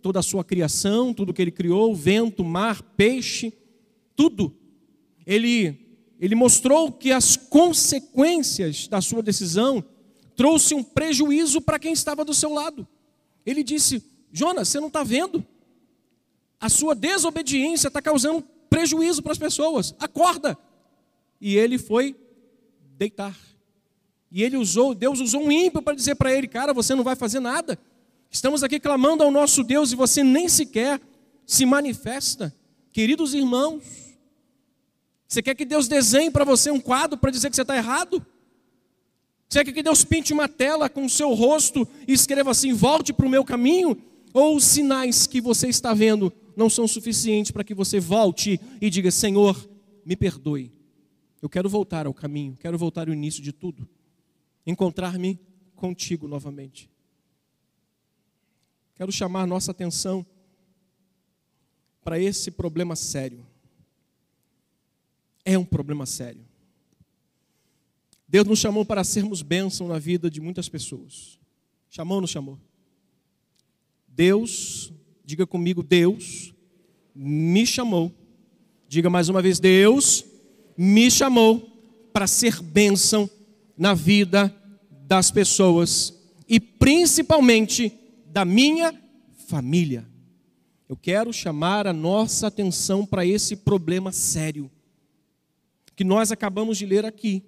[0.00, 3.52] toda a sua criação, tudo que ele criou, vento, mar, peixe,
[4.14, 4.54] tudo.
[5.26, 5.86] Ele
[6.20, 9.84] ele mostrou que as consequências da sua decisão
[10.34, 12.86] trouxe um prejuízo para quem estava do seu lado.
[13.46, 15.44] Ele disse: Jonas, você não está vendo?
[16.60, 19.94] A sua desobediência está causando prejuízo para as pessoas.
[19.98, 20.58] Acorda!
[21.40, 22.16] E ele foi
[22.96, 23.36] deitar.
[24.30, 27.16] E ele usou, Deus usou um ímpio para dizer para ele: Cara, você não vai
[27.16, 27.78] fazer nada.
[28.30, 31.00] Estamos aqui clamando ao nosso Deus e você nem sequer
[31.46, 32.54] se manifesta.
[32.92, 33.82] Queridos irmãos,
[35.26, 38.24] você quer que Deus desenhe para você um quadro para dizer que você está errado?
[39.48, 43.12] Você quer que Deus pinte uma tela com o seu rosto e escreva assim: volte
[43.12, 43.96] para o meu caminho?
[44.34, 48.90] Ou os sinais que você está vendo não são suficientes para que você volte e
[48.90, 49.68] diga: Senhor,
[50.04, 50.72] me perdoe.
[51.40, 53.88] Eu quero voltar ao caminho, quero voltar ao início de tudo
[54.70, 55.40] encontrar-me
[55.74, 56.90] contigo novamente.
[58.94, 60.26] Quero chamar nossa atenção
[62.04, 63.46] para esse problema sério.
[65.42, 66.46] É um problema sério.
[68.26, 71.38] Deus nos chamou para sermos bênção na vida de muitas pessoas.
[71.88, 72.58] Chamou ou não chamou?
[74.06, 74.92] Deus,
[75.28, 76.54] diga comigo, Deus
[77.14, 78.10] me chamou.
[78.88, 80.24] Diga mais uma vez, Deus
[80.74, 81.60] me chamou
[82.14, 83.28] para ser bênção
[83.76, 84.54] na vida
[85.06, 87.92] das pessoas e principalmente
[88.24, 88.98] da minha
[89.46, 90.08] família.
[90.88, 94.70] Eu quero chamar a nossa atenção para esse problema sério
[95.94, 97.42] que nós acabamos de ler aqui.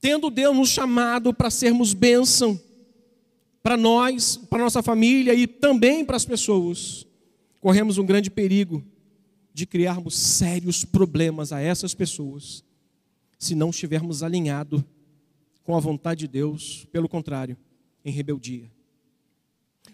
[0.00, 2.60] Tendo Deus nos chamado para sermos bênção
[3.62, 7.06] para nós, para nossa família e também para as pessoas,
[7.60, 8.84] corremos um grande perigo
[9.54, 12.64] de criarmos sérios problemas a essas pessoas,
[13.38, 14.82] se não estivermos alinhados
[15.62, 17.56] com a vontade de Deus, pelo contrário,
[18.04, 18.70] em rebeldia.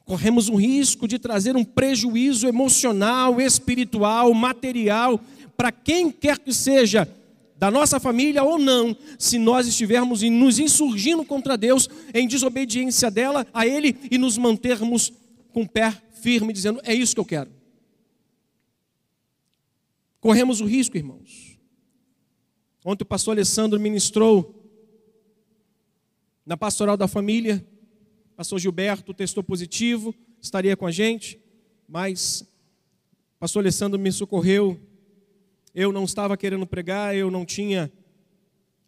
[0.05, 5.21] Corremos um risco de trazer um prejuízo emocional, espiritual, material,
[5.57, 7.07] para quem quer que seja,
[7.59, 13.45] da nossa família ou não, se nós estivermos nos insurgindo contra Deus, em desobediência dela,
[13.53, 15.13] a Ele, e nos mantermos
[15.53, 15.91] com o pé
[16.23, 17.51] firme, dizendo: É isso que eu quero.
[20.21, 21.59] Corremos o risco, irmãos.
[22.85, 24.55] Ontem o pastor Alessandro ministrou
[26.47, 27.67] na pastoral da família.
[28.37, 31.41] Pastor Gilberto testou positivo, estaria com a gente,
[31.89, 32.49] mas
[33.41, 34.81] pastor Alessandro me socorreu.
[35.81, 37.89] Eu não estava querendo pregar, eu não tinha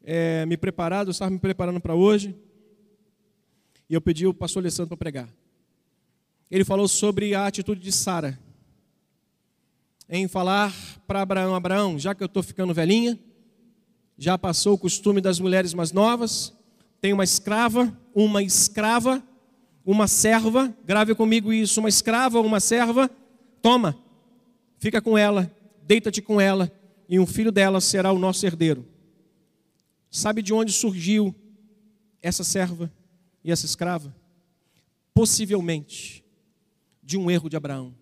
[0.02, 2.34] é, me preparado, eu estava me preparando para hoje.
[3.88, 5.28] E eu pedi o pastor Alessandro para pregar.
[6.50, 8.36] Ele falou sobre a atitude de Sara
[10.08, 10.74] em falar
[11.06, 13.16] para Abraão: Abraão, já que eu estou ficando velhinha,
[14.18, 16.52] já passou o costume das mulheres mais novas,
[17.00, 19.22] tem uma escrava, uma escrava,
[19.86, 23.08] uma serva, grave comigo isso, uma escrava, uma serva,
[23.62, 23.96] toma,
[24.80, 25.48] fica com ela,
[25.86, 26.79] deita-te com ela,
[27.10, 28.86] e um filho dela será o nosso herdeiro.
[30.10, 31.34] Sabe de onde surgiu
[32.22, 32.90] essa serva
[33.44, 34.16] e essa escrava?
[35.12, 36.24] Possivelmente
[37.02, 37.94] de um erro de Abraão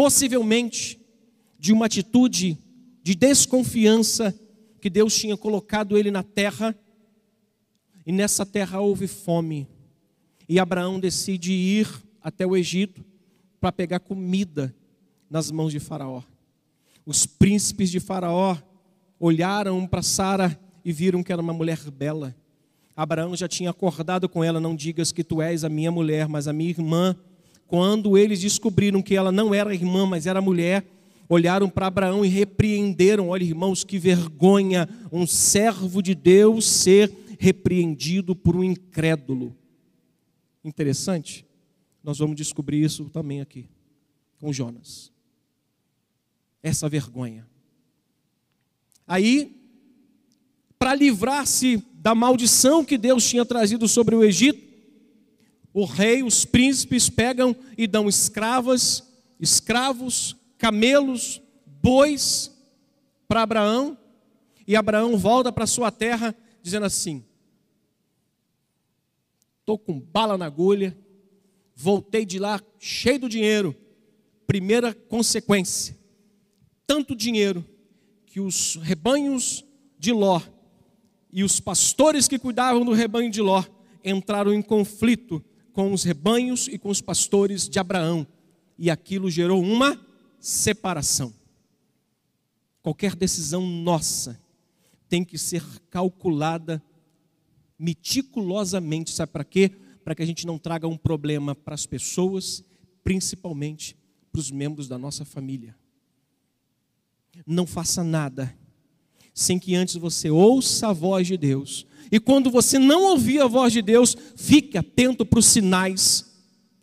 [0.00, 0.98] possivelmente
[1.58, 2.56] de uma atitude
[3.02, 4.34] de desconfiança
[4.80, 6.74] que Deus tinha colocado ele na terra,
[8.06, 9.68] e nessa terra houve fome.
[10.48, 11.86] E Abraão decide ir
[12.22, 13.04] até o Egito
[13.60, 14.74] para pegar comida
[15.28, 16.22] nas mãos de Faraó.
[17.04, 18.56] Os príncipes de Faraó
[19.18, 22.34] olharam para Sara e viram que era uma mulher bela.
[22.96, 26.48] Abraão já tinha acordado com ela: Não digas que tu és a minha mulher, mas
[26.48, 27.16] a minha irmã.
[27.66, 30.84] Quando eles descobriram que ela não era irmã, mas era mulher,
[31.28, 33.28] olharam para Abraão e repreenderam.
[33.28, 39.56] Olha, irmãos, que vergonha um servo de Deus ser repreendido por um incrédulo.
[40.64, 41.46] Interessante?
[42.02, 43.66] Nós vamos descobrir isso também aqui,
[44.40, 45.12] com Jonas.
[46.62, 47.48] Essa vergonha.
[49.06, 49.56] Aí,
[50.78, 54.70] para livrar-se da maldição que Deus tinha trazido sobre o Egito,
[55.72, 59.02] o rei, os príncipes pegam e dão escravas,
[59.38, 62.50] escravos, camelos, bois
[63.28, 63.96] para Abraão,
[64.66, 67.24] e Abraão volta para sua terra dizendo assim:
[69.60, 70.96] Estou com bala na agulha,
[71.74, 73.74] voltei de lá cheio do dinheiro.
[74.46, 75.96] Primeira consequência:
[76.90, 77.64] tanto dinheiro
[78.26, 79.64] que os rebanhos
[79.96, 80.42] de Ló
[81.32, 83.62] e os pastores que cuidavam do rebanho de Ló
[84.04, 85.40] entraram em conflito
[85.72, 88.26] com os rebanhos e com os pastores de Abraão,
[88.76, 90.04] e aquilo gerou uma
[90.40, 91.32] separação.
[92.82, 94.42] Qualquer decisão nossa
[95.08, 96.82] tem que ser calculada
[97.78, 99.68] meticulosamente, sabe para quê?
[100.02, 102.64] Para que a gente não traga um problema para as pessoas,
[103.04, 103.96] principalmente
[104.32, 105.78] para os membros da nossa família.
[107.46, 108.54] Não faça nada
[109.32, 113.46] sem que antes você ouça a voz de Deus e quando você não ouvir a
[113.46, 116.26] voz de Deus, fique atento para os sinais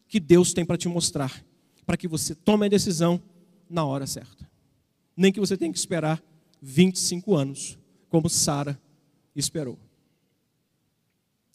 [0.08, 1.44] que Deus tem para te mostrar,
[1.86, 3.22] para que você tome a decisão
[3.70, 4.50] na hora certa.
[5.16, 6.24] Nem que você tenha que esperar
[6.62, 7.78] 25 anos,
[8.10, 8.80] como Sara
[9.36, 9.78] esperou.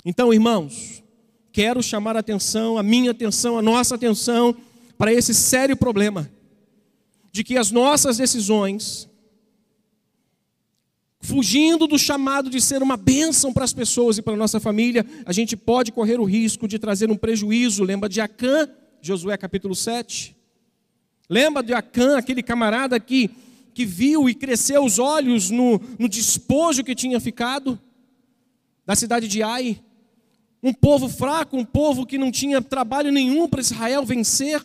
[0.04, 1.02] Então, irmãos,
[1.50, 4.54] quero chamar a atenção, a minha atenção, a nossa atenção
[4.98, 6.30] para esse sério problema
[7.32, 9.10] de que as nossas decisões
[11.22, 15.06] fugindo do chamado de ser uma bênção para as pessoas e para a nossa família,
[15.24, 17.84] a gente pode correr o risco de trazer um prejuízo.
[17.84, 18.68] Lembra de Acã,
[19.00, 20.36] Josué capítulo 7?
[21.30, 23.30] Lembra de Acã, aquele camarada que,
[23.72, 27.80] que viu e cresceu os olhos no, no despojo que tinha ficado
[28.84, 29.80] da cidade de Ai?
[30.60, 34.60] Um povo fraco, um povo que não tinha trabalho nenhum para Israel vencer.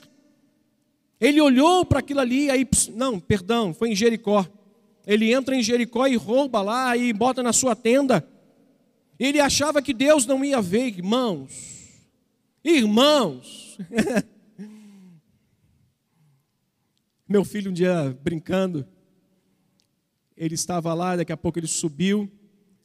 [1.19, 4.45] Ele olhou para aquilo ali, aí, não, perdão, foi em Jericó
[5.05, 8.27] Ele entra em Jericó e rouba lá e bota na sua tenda.
[9.19, 11.51] Ele achava que Deus não ia ver, irmãos.
[12.63, 13.77] Irmãos.
[17.27, 18.87] Meu filho um dia brincando,
[20.35, 22.31] ele estava lá, daqui a pouco ele subiu.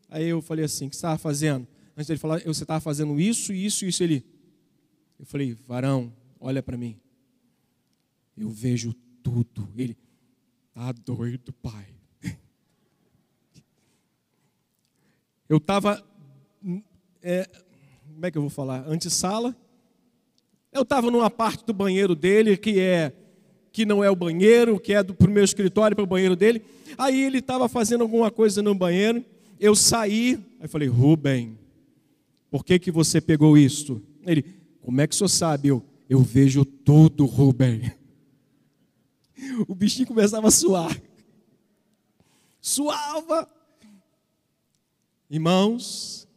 [0.09, 3.21] Aí eu falei assim: "O que você estava fazendo?" Antes dele falar, você estava fazendo
[3.21, 4.03] isso, isso, isso.
[4.03, 4.25] Ele,
[5.19, 6.99] eu falei: "Varão, olha para mim.
[8.37, 9.97] Eu vejo tudo." Ele,
[10.75, 11.87] tá doido, pai.
[15.49, 16.03] Eu estava,
[17.23, 17.47] é,
[18.07, 18.89] como é que eu vou falar?
[18.89, 19.55] Antessala.
[20.73, 23.13] Eu estava numa parte do banheiro dele que é
[23.71, 26.63] que não é o banheiro, que é do pro meu escritório para o banheiro dele.
[26.97, 29.23] Aí ele estava fazendo alguma coisa no banheiro.
[29.61, 31.59] Eu saí, aí falei, Rubem,
[32.51, 34.03] por que que você pegou isto?
[34.27, 34.45] Ele,
[34.81, 35.69] como é que o senhor sabe?
[35.69, 37.93] Eu, eu vejo tudo, Rubem.
[39.69, 41.01] O bichinho começava a suar.
[42.61, 43.49] Suava.
[45.29, 46.29] Irmãos,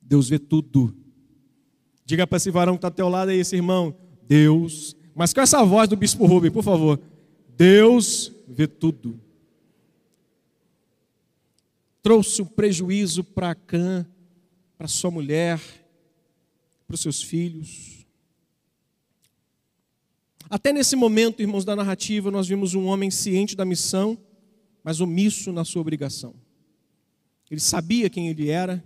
[0.00, 0.94] Deus vê tudo.
[2.04, 3.96] Diga para esse varão que está ao teu lado aí, esse irmão.
[4.26, 7.00] Deus, mas com essa voz do bispo Rubem, por favor.
[7.56, 9.20] Deus vê tudo.
[12.02, 14.06] Trouxe um prejuízo para Cã,
[14.76, 15.60] para sua mulher,
[16.86, 18.01] para os seus filhos.
[20.52, 24.18] Até nesse momento, irmãos da narrativa, nós vimos um homem ciente da missão,
[24.84, 26.34] mas omisso na sua obrigação.
[27.50, 28.84] Ele sabia quem ele era,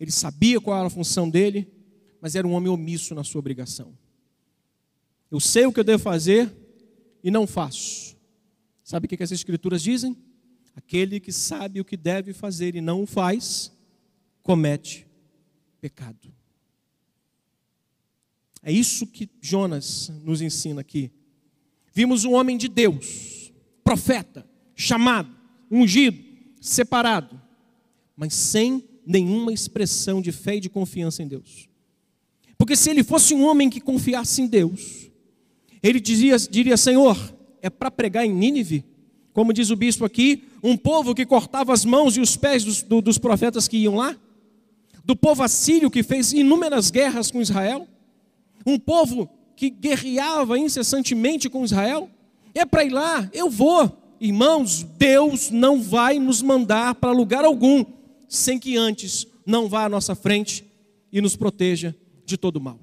[0.00, 1.70] ele sabia qual era a função dele,
[2.18, 3.92] mas era um homem omisso na sua obrigação.
[5.30, 6.50] Eu sei o que eu devo fazer
[7.22, 8.16] e não faço.
[8.82, 10.16] Sabe o que, as escrituras dizem?
[10.74, 13.70] Aquele que sabe o que deve fazer e não o faz,
[14.42, 15.06] comete
[15.78, 16.35] pecado.
[18.66, 21.12] É isso que Jonas nos ensina aqui.
[21.94, 23.52] Vimos um homem de Deus,
[23.84, 24.44] profeta,
[24.74, 25.30] chamado,
[25.70, 26.18] ungido,
[26.60, 27.40] separado,
[28.16, 31.68] mas sem nenhuma expressão de fé e de confiança em Deus.
[32.58, 35.12] Porque se ele fosse um homem que confiasse em Deus,
[35.80, 37.16] ele dizia, diria: Senhor,
[37.62, 38.84] é para pregar em Nínive?
[39.32, 42.82] Como diz o bispo aqui, um povo que cortava as mãos e os pés dos,
[42.82, 44.18] do, dos profetas que iam lá?
[45.04, 47.86] Do povo assírio que fez inúmeras guerras com Israel?
[48.66, 52.10] Um povo que guerreava incessantemente com Israel?
[52.52, 53.96] É para ir lá, eu vou.
[54.20, 57.84] Irmãos, Deus não vai nos mandar para lugar algum
[58.28, 60.66] sem que antes não vá à nossa frente
[61.12, 61.94] e nos proteja
[62.24, 62.78] de todo mal.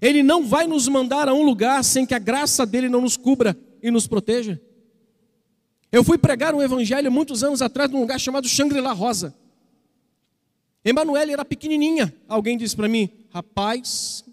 [0.00, 3.16] Ele não vai nos mandar a um lugar sem que a graça dele não nos
[3.16, 4.60] cubra e nos proteja.
[5.92, 9.34] Eu fui pregar um evangelho muitos anos atrás num lugar chamado Shangri-La Rosa.
[10.84, 12.12] Emanuele era pequenininha.
[12.26, 14.24] Alguém disse para mim: rapaz,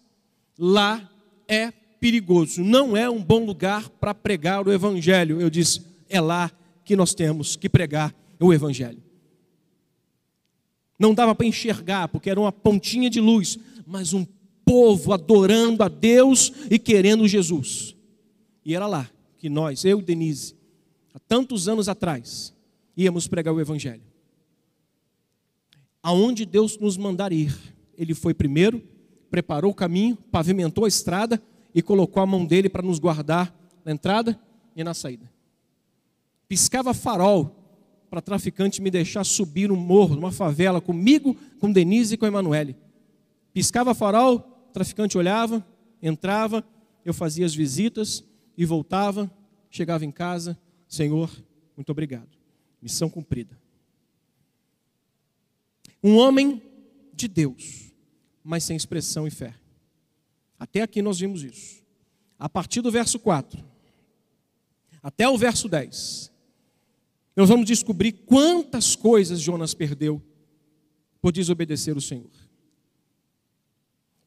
[0.60, 1.10] lá
[1.48, 5.40] é perigoso, não é um bom lugar para pregar o evangelho.
[5.40, 6.52] Eu disse: é lá
[6.84, 9.02] que nós temos que pregar o evangelho.
[11.00, 13.58] Não dava para enxergar, porque era uma pontinha de luz,
[13.88, 14.26] mas um
[14.66, 17.96] povo adorando a Deus e querendo Jesus.
[18.66, 20.54] E era lá que nós, eu e Denise,
[21.14, 22.54] há tantos anos atrás,
[22.96, 24.04] íamos pregar o Evangelho.
[26.04, 27.58] Aonde Deus nos mandar ir,
[27.98, 28.84] Ele foi primeiro,
[29.30, 31.42] preparou o caminho, pavimentou a estrada
[31.74, 33.54] e colocou a mão dele para nos guardar
[33.86, 34.40] na entrada
[34.76, 35.30] e na saída.
[36.48, 37.56] Piscava farol
[38.10, 42.76] para traficante me deixar subir um morro, numa favela, comigo, com Denise e com Emanuele.
[43.54, 44.40] Piscava farol,
[44.74, 45.66] traficante olhava,
[46.02, 46.64] entrava,
[47.06, 48.24] eu fazia as visitas
[48.58, 49.30] e voltava,
[49.70, 50.58] chegava em casa,
[50.88, 51.30] Senhor,
[51.76, 52.30] muito obrigado.
[52.82, 53.58] Missão cumprida.
[56.04, 56.62] Um homem
[57.14, 57.89] de Deus,
[58.50, 59.54] mas sem expressão e fé.
[60.58, 61.84] Até aqui nós vimos isso.
[62.40, 63.64] A partir do verso 4
[65.04, 66.32] até o verso 10,
[67.36, 70.20] nós vamos descobrir quantas coisas Jonas perdeu
[71.22, 72.32] por desobedecer o Senhor.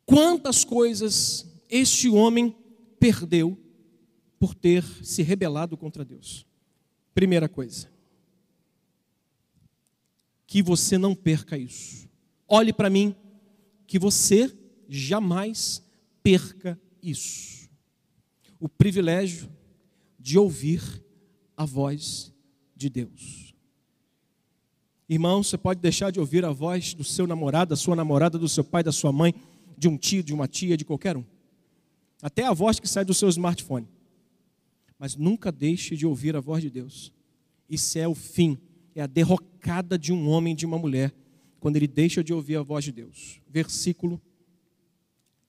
[0.07, 2.57] Quantas coisas este homem
[3.01, 3.59] perdeu
[4.39, 6.47] por ter se rebelado contra Deus.
[7.13, 7.91] Primeira coisa,
[10.47, 12.09] que você não perca isso.
[12.47, 13.17] Olhe para mim,
[13.93, 14.51] que você
[14.89, 15.83] jamais
[16.23, 17.69] perca isso.
[18.59, 19.51] O privilégio
[20.19, 20.81] de ouvir
[21.55, 22.33] a voz
[22.75, 23.55] de Deus.
[25.07, 28.49] Irmão, você pode deixar de ouvir a voz do seu namorado, da sua namorada, do
[28.49, 29.35] seu pai, da sua mãe,
[29.77, 31.25] de um tio, de uma tia, de qualquer um.
[32.23, 33.87] Até a voz que sai do seu smartphone.
[34.99, 37.13] Mas nunca deixe de ouvir a voz de Deus.
[37.69, 38.57] Isso é o fim,
[38.95, 41.13] é a derrocada de um homem de uma mulher,
[41.63, 43.41] quando ele deixa de ouvir a voz de Deus.
[43.49, 44.21] Versículo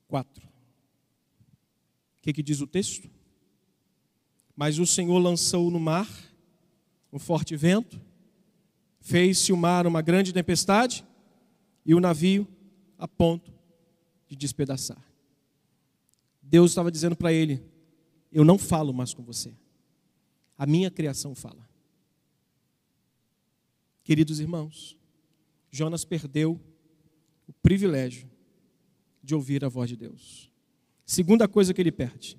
[0.06, 0.46] 4.
[0.46, 3.10] O que, que diz o texto?
[4.54, 6.08] Mas o Senhor lançou no mar
[7.12, 8.00] um forte vento,
[9.00, 11.04] fez-se o mar uma grande tempestade
[11.84, 12.46] e o navio
[12.96, 13.52] a ponto
[14.28, 15.04] de despedaçar.
[16.40, 17.60] Deus estava dizendo para ele:
[18.30, 19.52] Eu não falo mais com você,
[20.56, 21.68] a minha criação fala.
[24.04, 24.96] Queridos irmãos,
[25.74, 26.60] Jonas perdeu
[27.48, 28.30] o privilégio
[29.20, 30.48] de ouvir a voz de Deus.
[31.04, 32.38] Segunda coisa que ele perde,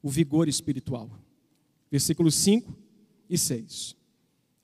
[0.00, 1.10] o vigor espiritual.
[1.90, 2.72] Versículos 5
[3.28, 3.96] e 6.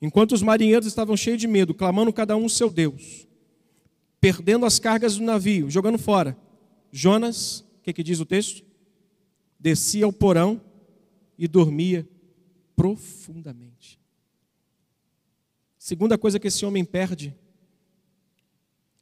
[0.01, 3.27] Enquanto os marinheiros estavam cheios de medo, clamando cada um seu Deus,
[4.21, 6.37] perdendo as cargas do navio, jogando fora,
[6.93, 8.63] Jonas, o que, que diz o texto?
[9.59, 10.61] Descia ao porão
[11.37, 12.07] e dormia
[12.77, 13.99] profundamente.
[15.77, 17.35] Segunda coisa que esse homem perde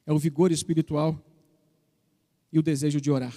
[0.08, 1.22] é o vigor espiritual
[2.50, 3.34] e o desejo de orar.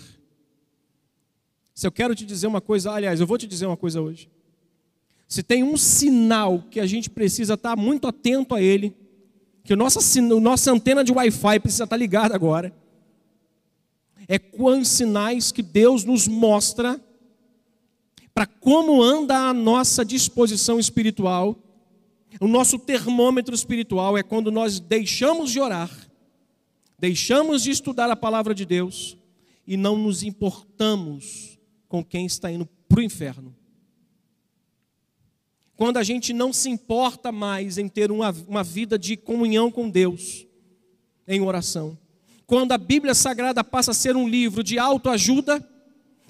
[1.75, 4.29] Se eu quero te dizer uma coisa, aliás, eu vou te dizer uma coisa hoje.
[5.27, 8.95] Se tem um sinal que a gente precisa estar muito atento a ele,
[9.65, 12.73] que a nossa, nossa antena de Wi-Fi precisa estar ligada agora,
[14.25, 17.01] é quais sinais que Deus nos mostra
[18.33, 21.61] para como anda a nossa disposição espiritual.
[22.39, 25.91] O nosso termômetro espiritual é quando nós deixamos de orar,
[27.01, 29.17] deixamos de estudar a palavra de Deus
[29.65, 33.55] e não nos importamos com quem está indo para o inferno.
[35.75, 39.89] Quando a gente não se importa mais em ter uma, uma vida de comunhão com
[39.89, 40.45] Deus,
[41.27, 41.97] em oração.
[42.45, 45.67] Quando a Bíblia Sagrada passa a ser um livro de autoajuda,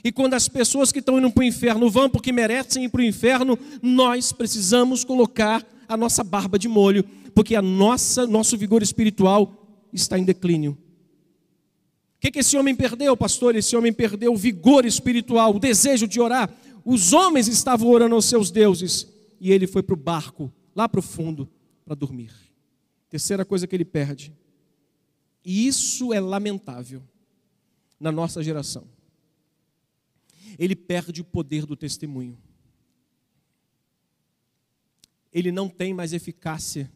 [0.02, 3.02] e quando as pessoas que estão indo para o inferno vão porque merecem ir para
[3.02, 7.04] o inferno, nós precisamos colocar a nossa barba de molho,
[7.36, 9.61] porque a nossa nosso vigor espiritual
[9.94, 10.78] está em declínio
[12.22, 13.56] que, que esse homem perdeu, pastor?
[13.56, 16.56] Esse homem perdeu o vigor espiritual, o desejo de orar.
[16.86, 19.08] Os homens estavam orando aos seus deuses
[19.40, 21.50] e ele foi para o barco, lá para o fundo,
[21.84, 22.32] para dormir.
[23.10, 24.32] Terceira coisa que ele perde.
[25.44, 27.02] E isso é lamentável
[28.00, 28.88] na nossa geração.
[30.60, 32.38] Ele perde o poder do testemunho.
[35.34, 36.92] Ele não tem mais eficácia.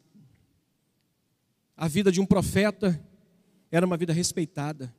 [1.78, 3.00] A vida de um profeta
[3.72, 4.94] era uma vida respeitada.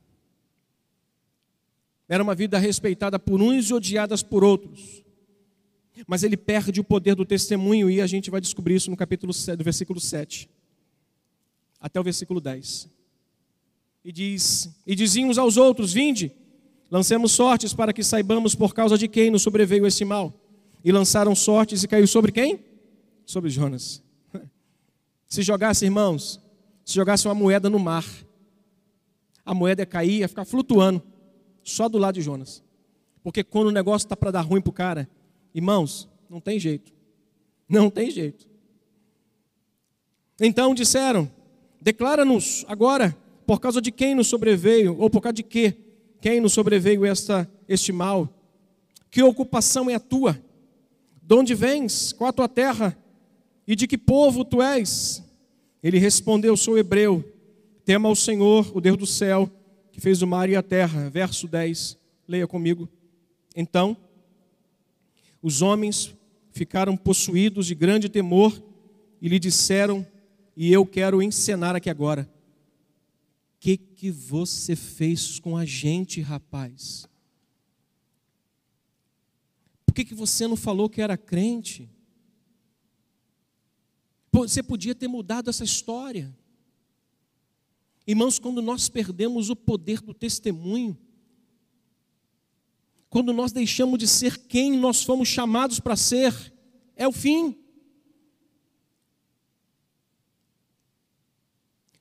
[2.07, 5.03] Era uma vida respeitada por uns e odiadas por outros.
[6.05, 9.33] Mas ele perde o poder do testemunho e a gente vai descobrir isso no capítulo
[9.33, 10.49] 7, do versículo 7
[11.79, 12.89] até o versículo 10.
[14.03, 16.31] E diz: E diziam uns aos outros: Vinde,
[16.89, 20.33] lancemos sortes para que saibamos por causa de quem nos sobreveio esse mal.
[20.83, 22.59] E lançaram sortes e caiu sobre quem?
[23.25, 24.01] Sobre Jonas.
[25.27, 26.39] Se jogasse, irmãos,
[26.87, 28.05] se jogasse uma moeda no mar,
[29.45, 31.03] a moeda ia cair, ia ficar flutuando
[31.61, 32.63] só do lado de Jonas.
[33.21, 35.09] Porque quando o negócio está para dar ruim para o cara,
[35.53, 36.93] irmãos, não tem jeito.
[37.67, 38.47] Não tem jeito.
[40.39, 41.29] Então disseram:
[41.81, 45.73] declara-nos agora, por causa de quem nos sobreveio, ou por causa de que,
[46.21, 48.29] quem nos sobreveio esta, este mal?
[49.11, 50.41] Que ocupação é a tua?
[51.21, 52.13] De onde vens?
[52.13, 52.97] Qual a tua terra?
[53.67, 55.26] E de que povo tu és?
[55.81, 57.23] Ele respondeu: Sou hebreu.
[57.85, 59.49] Tema ao Senhor, o Deus do céu,
[59.91, 61.09] que fez o mar e a terra.
[61.09, 61.97] Verso 10,
[62.27, 62.89] leia comigo.
[63.55, 63.95] Então,
[65.41, 66.13] os homens
[66.51, 68.61] ficaram possuídos de grande temor
[69.21, 70.05] e lhe disseram,
[70.55, 72.29] e eu quero encenar aqui agora:
[73.55, 77.07] O que, que você fez com a gente, rapaz?
[79.85, 81.89] Por que, que você não falou que era crente?
[84.31, 86.35] Você podia ter mudado essa história.
[88.05, 90.97] Irmãos, quando nós perdemos o poder do testemunho,
[93.09, 96.53] quando nós deixamos de ser quem nós fomos chamados para ser,
[96.95, 97.57] é o fim.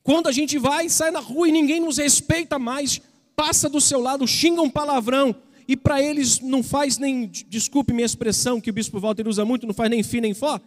[0.03, 3.01] Quando a gente vai, sai na rua e ninguém nos respeita mais,
[3.35, 5.35] passa do seu lado, xinga um palavrão,
[5.67, 9.67] e para eles não faz nem, desculpe minha expressão, que o bispo Walter usa muito,
[9.67, 10.61] não faz nem fim nem fó,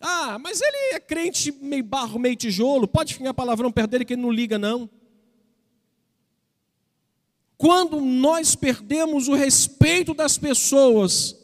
[0.00, 4.14] ah, mas ele é crente meio barro, meio tijolo, pode fingar palavrão perto dele que
[4.14, 4.88] ele não liga, não.
[7.58, 11.36] Quando nós perdemos o respeito das pessoas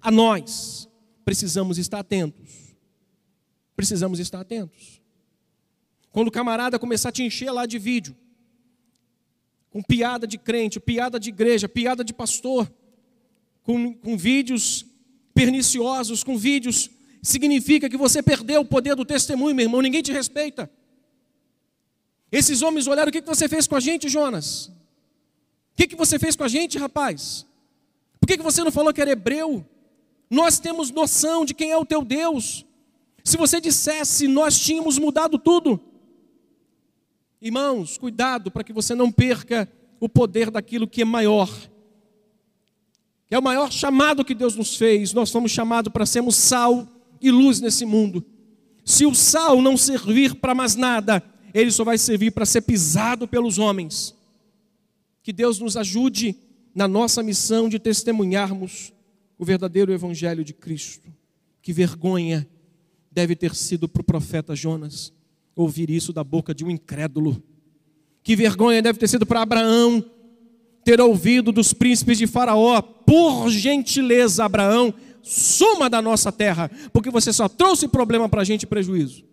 [0.00, 0.88] a nós,
[1.24, 2.76] precisamos estar atentos.
[3.74, 5.02] Precisamos estar atentos.
[6.12, 8.16] Quando o camarada começar a te encher lá de vídeo,
[9.68, 12.72] com piada de crente, piada de igreja, piada de pastor,
[13.64, 14.86] com, com vídeos
[15.34, 16.88] perniciosos, com vídeos
[17.24, 20.70] significa que você perdeu o poder do testemunho, meu irmão, ninguém te respeita.
[22.30, 24.66] Esses homens olharam: o que você fez com a gente, Jonas?
[25.72, 27.46] O que você fez com a gente, rapaz?
[28.20, 29.64] Por que você não falou que era hebreu?
[30.30, 32.64] Nós temos noção de quem é o teu Deus.
[33.24, 35.80] Se você dissesse, nós tínhamos mudado tudo.
[37.40, 41.50] Irmãos, cuidado para que você não perca o poder daquilo que é maior.
[43.26, 45.12] Que é o maior chamado que Deus nos fez.
[45.12, 46.88] Nós somos chamados para sermos sal
[47.24, 48.24] e luz nesse mundo.
[48.84, 51.22] Se o sal não servir para mais nada,
[51.54, 54.14] ele só vai servir para ser pisado pelos homens.
[55.22, 56.36] Que Deus nos ajude
[56.74, 58.92] na nossa missão de testemunharmos
[59.38, 61.08] o verdadeiro evangelho de Cristo.
[61.62, 62.46] Que vergonha
[63.10, 65.12] deve ter sido para o profeta Jonas
[65.56, 67.42] ouvir isso da boca de um incrédulo.
[68.22, 70.04] Que vergonha deve ter sido para Abraão
[70.84, 74.92] ter ouvido dos príncipes de Faraó: por gentileza, Abraão,
[75.24, 79.24] suma da nossa terra, porque você só trouxe problema para a gente e prejuízo.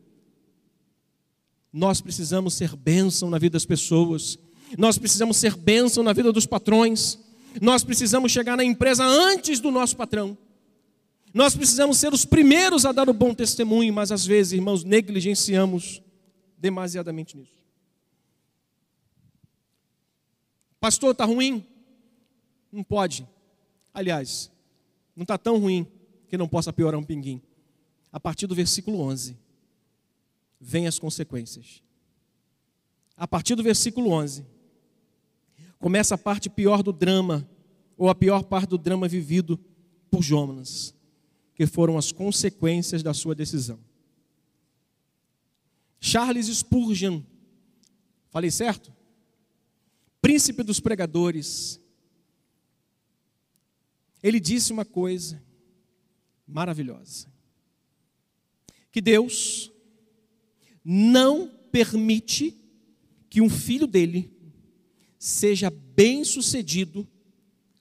[1.72, 4.40] Nós precisamos ser bênção na vida das pessoas,
[4.78, 7.20] nós precisamos ser bênção na vida dos patrões,
[7.62, 10.38] nós precisamos chegar na empresa antes do nosso patrão.
[11.34, 16.02] Nós precisamos ser os primeiros a dar o bom testemunho, mas às vezes, irmãos, negligenciamos
[16.58, 17.62] demasiadamente nisso.
[20.80, 21.66] Pastor, está ruim?
[22.72, 23.28] Não pode.
[23.94, 24.51] Aliás,
[25.22, 25.86] não está tão ruim
[26.28, 27.40] que não possa piorar um pinguim.
[28.12, 29.38] A partir do versículo 11,
[30.60, 31.84] vem as consequências.
[33.16, 34.44] A partir do versículo 11,
[35.78, 37.48] começa a parte pior do drama,
[37.96, 39.60] ou a pior parte do drama vivido
[40.10, 40.92] por Jonas,
[41.54, 43.80] que foram as consequências da sua decisão.
[46.00, 47.22] Charles Spurgeon,
[48.32, 48.92] falei certo?
[50.20, 51.80] Príncipe dos pregadores,
[54.22, 55.42] ele disse uma coisa
[56.48, 57.28] maravilhosa:
[58.92, 59.72] que Deus
[60.84, 62.58] não permite
[63.30, 64.32] que um filho dele
[65.18, 67.08] seja bem-sucedido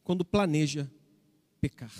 [0.04, 0.90] quando planeja
[1.60, 1.92] pecar.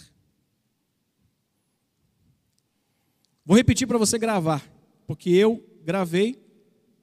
[3.44, 4.64] Vou repetir para você gravar,
[5.06, 6.40] porque eu gravei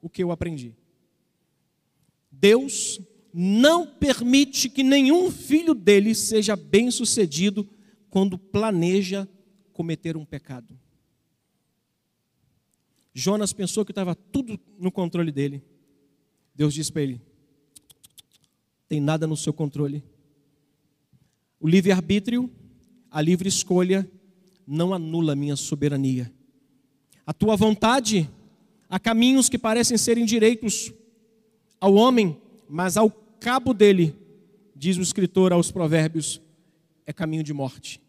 [0.01, 0.75] o que eu aprendi.
[2.31, 3.01] Deus
[3.39, 7.69] não permite que nenhum filho dele seja bem-sucedido
[8.09, 9.29] quando planeja
[9.71, 10.75] cometer um pecado.
[13.13, 15.63] Jonas pensou que estava tudo no controle dele.
[16.55, 17.21] Deus disse para ele:
[18.89, 20.03] tem nada no seu controle.
[21.59, 22.49] O livre-arbítrio,
[23.11, 24.09] a livre escolha,
[24.65, 26.33] não anula a minha soberania.
[27.23, 28.27] A tua vontade,
[28.89, 30.91] há caminhos que parecem serem direitos
[31.79, 32.35] ao homem,
[32.67, 34.15] mas ao cabo dele,
[34.75, 36.41] diz o escritor aos Provérbios,
[37.05, 38.01] é caminho de morte,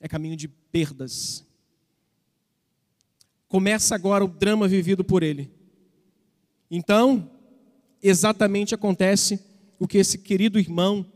[0.00, 1.46] é caminho de perdas.
[3.48, 5.50] Começa agora o drama vivido por ele.
[6.70, 7.30] Então,
[8.02, 9.38] exatamente acontece
[9.78, 11.06] o que esse querido irmão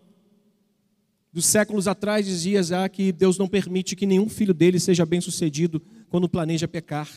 [1.32, 5.80] dos séculos atrás dizia já que Deus não permite que nenhum filho dele seja bem-sucedido
[6.09, 7.09] quando planeja pecar.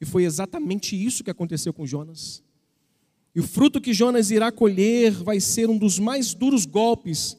[0.00, 2.42] E foi exatamente isso que aconteceu com Jonas.
[3.34, 7.36] E o fruto que Jonas irá colher vai ser um dos mais duros golpes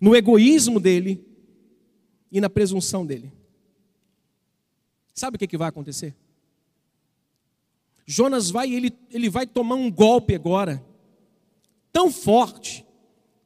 [0.00, 1.24] no egoísmo dele
[2.30, 3.32] e na presunção dele.
[5.12, 6.14] Sabe o que, que vai acontecer?
[8.06, 10.84] Jonas vai, ele, ele vai tomar um golpe agora,
[11.92, 12.84] tão forte,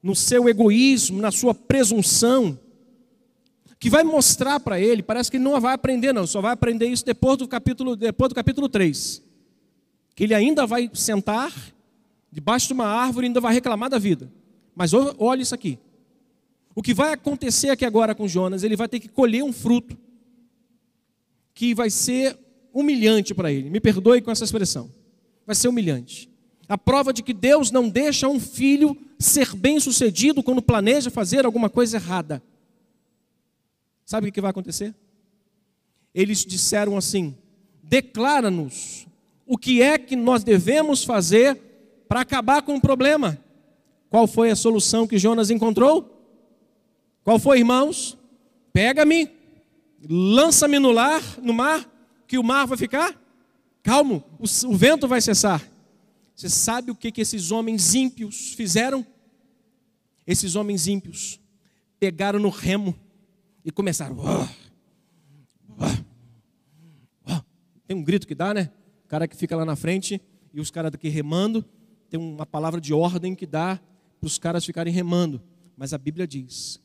[0.03, 2.59] no seu egoísmo, na sua presunção,
[3.79, 6.87] que vai mostrar para ele, parece que ele não vai aprender, não, só vai aprender
[6.87, 9.28] isso depois do capítulo, depois do capítulo 3
[10.19, 11.55] que ele ainda vai sentar
[12.29, 14.29] debaixo de uma árvore e ainda vai reclamar da vida.
[14.75, 15.79] Mas olha isso aqui.
[16.75, 19.97] O que vai acontecer aqui agora com Jonas, ele vai ter que colher um fruto
[21.55, 22.37] que vai ser
[22.73, 23.71] humilhante para ele.
[23.71, 24.93] Me perdoe com essa expressão.
[25.47, 26.29] Vai ser humilhante.
[26.69, 31.71] A prova de que Deus não deixa um filho ser bem-sucedido quando planeja fazer alguma
[31.71, 32.43] coisa errada.
[34.05, 34.93] Sabe o que vai acontecer?
[36.13, 37.37] Eles disseram assim:
[37.85, 39.07] declara-nos
[39.49, 41.57] o que é que nós devemos fazer
[42.07, 43.37] para acabar com o problema.
[44.09, 46.15] Qual foi a solução que Jonas encontrou?
[47.25, 48.17] Qual foi, irmãos?
[48.73, 49.29] Pega-me,
[50.09, 51.91] lança-me no, lar, no mar,
[52.27, 53.19] que o mar vai ficar
[53.89, 55.67] calmo, o, o vento vai cessar.
[56.37, 59.05] Você sabe o que, que esses homens ímpios fizeram?
[60.27, 61.41] Esses homens ímpios
[61.99, 62.95] pegaram no remo
[63.65, 64.19] e começaram.
[67.87, 68.71] Tem um grito que dá, né?
[69.09, 70.21] O cara que fica lá na frente
[70.53, 71.65] e os caras daqui remando,
[72.09, 73.81] tem uma palavra de ordem que dá
[74.21, 75.43] para os caras ficarem remando.
[75.77, 76.81] Mas a Bíblia diz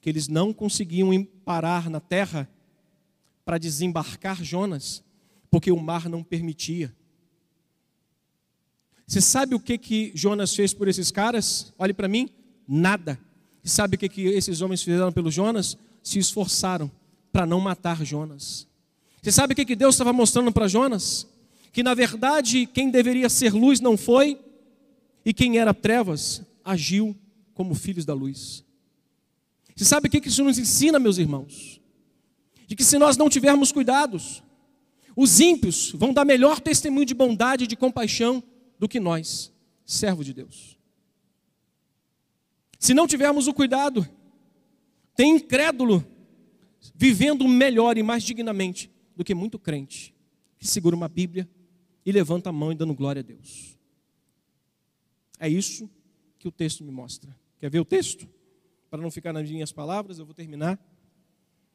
[0.00, 2.48] que eles não conseguiam parar na terra
[3.44, 5.02] para desembarcar Jonas,
[5.50, 6.94] porque o mar não permitia.
[9.06, 11.72] Você sabe o que, que Jonas fez por esses caras?
[11.78, 12.28] Olhe para mim,
[12.66, 13.18] nada.
[13.64, 15.78] Sabe o que, que esses homens fizeram pelo Jonas?
[16.08, 16.90] se esforçaram
[17.30, 18.66] para não matar Jonas.
[19.22, 21.26] Você sabe o que Deus estava mostrando para Jonas?
[21.78, 24.36] Que na verdade quem deveria ser luz não foi,
[25.24, 27.16] e quem era trevas agiu
[27.54, 28.64] como filhos da luz.
[29.76, 31.80] Você sabe o que isso nos ensina, meus irmãos?
[32.66, 34.42] De que se nós não tivermos cuidados,
[35.14, 38.42] os ímpios vão dar melhor testemunho de bondade e de compaixão
[38.76, 39.52] do que nós,
[39.86, 40.76] servos de Deus.
[42.76, 44.04] Se não tivermos o cuidado,
[45.14, 46.04] tem incrédulo
[46.92, 50.12] vivendo melhor e mais dignamente do que muito crente
[50.58, 51.48] que segura uma Bíblia
[52.08, 53.76] e levanta a mão e dando glória a Deus.
[55.38, 55.90] É isso
[56.38, 57.36] que o texto me mostra.
[57.58, 58.26] Quer ver o texto?
[58.88, 60.80] Para não ficar nas minhas palavras, eu vou terminar.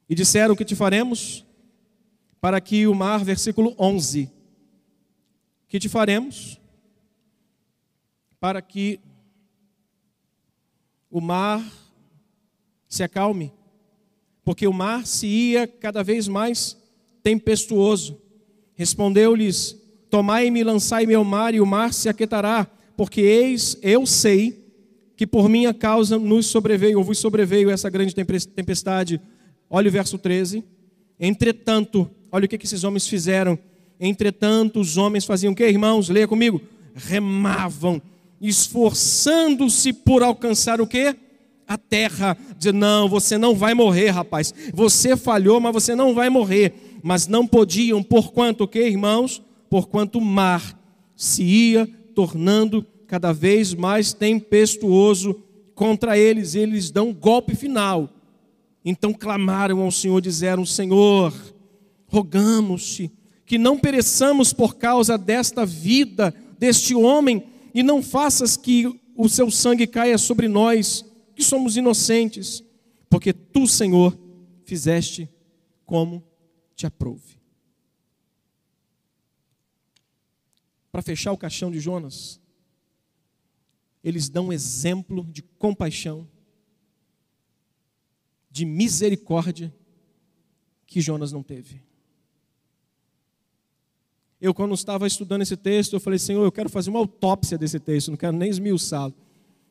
[0.10, 1.46] E disseram que te faremos
[2.42, 4.28] para que o mar, versículo 11,
[5.68, 6.60] que te faremos
[8.40, 9.00] para que
[11.12, 11.64] o mar
[12.90, 13.54] se acalme,
[14.44, 16.76] porque o mar se ia cada vez mais
[17.22, 18.20] tempestuoso.
[18.74, 19.83] Respondeu-lhes:
[20.14, 24.64] Tomai-me lançai-me ao mar, e o mar se aquietará, porque eis, eu sei
[25.18, 29.20] que por minha causa nos sobreveio, ou vos sobreveio essa grande tempestade.
[29.68, 30.64] Olha o verso 13.
[31.20, 33.58] Entretanto, olha o que, esses homens fizeram.
[34.00, 36.10] Entretanto, os homens faziam o que, irmãos?
[36.10, 36.62] Leia comigo.
[36.94, 38.00] Remavam,
[38.40, 41.16] esforçando-se por alcançar o que?
[41.68, 42.38] A terra.
[42.56, 44.54] Dizer, não, você não vai morrer, rapaz.
[44.76, 47.00] Você falhou, mas você não vai morrer.
[47.02, 49.42] Mas não podiam, por quanto o que, irmãos?
[49.74, 50.80] Por quanto o mar
[51.16, 55.42] se ia tornando cada vez mais tempestuoso
[55.74, 56.54] contra eles.
[56.54, 58.08] Eles dão um golpe final.
[58.86, 61.34] Então clamaram ao Senhor, disseram: Senhor,
[62.06, 63.12] rogamos-te
[63.48, 67.44] que não pereçamos por causa desta vida, deste homem,
[67.74, 68.86] e não faças que
[69.18, 71.04] o seu sangue caia sobre nós,
[71.36, 72.64] que somos inocentes,
[73.10, 74.16] porque tu, Senhor,
[74.66, 75.28] fizeste
[75.84, 76.24] como
[76.76, 77.42] te aprouve.
[80.94, 82.40] Para fechar o caixão de Jonas,
[84.04, 86.30] eles dão um exemplo de compaixão
[88.52, 89.74] de misericórdia
[90.86, 91.82] que Jonas não teve.
[94.40, 97.80] Eu, quando estava estudando esse texto, eu falei, Senhor, eu quero fazer uma autópsia desse
[97.80, 99.16] texto, não quero nem esmiuçá-lo.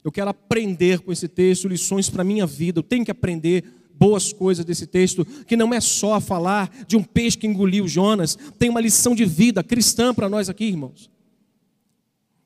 [0.03, 2.81] Eu quero aprender com esse texto lições para a minha vida.
[2.81, 3.63] Eu tenho que aprender
[3.95, 8.37] boas coisas desse texto, que não é só falar de um peixe que engoliu Jonas,
[8.59, 11.12] tem uma lição de vida cristã para nós aqui, irmãos.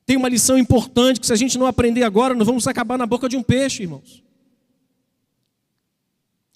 [0.06, 3.04] Tem uma lição importante que se a gente não aprender agora, nós vamos acabar na
[3.06, 4.22] boca de um peixe, irmãos.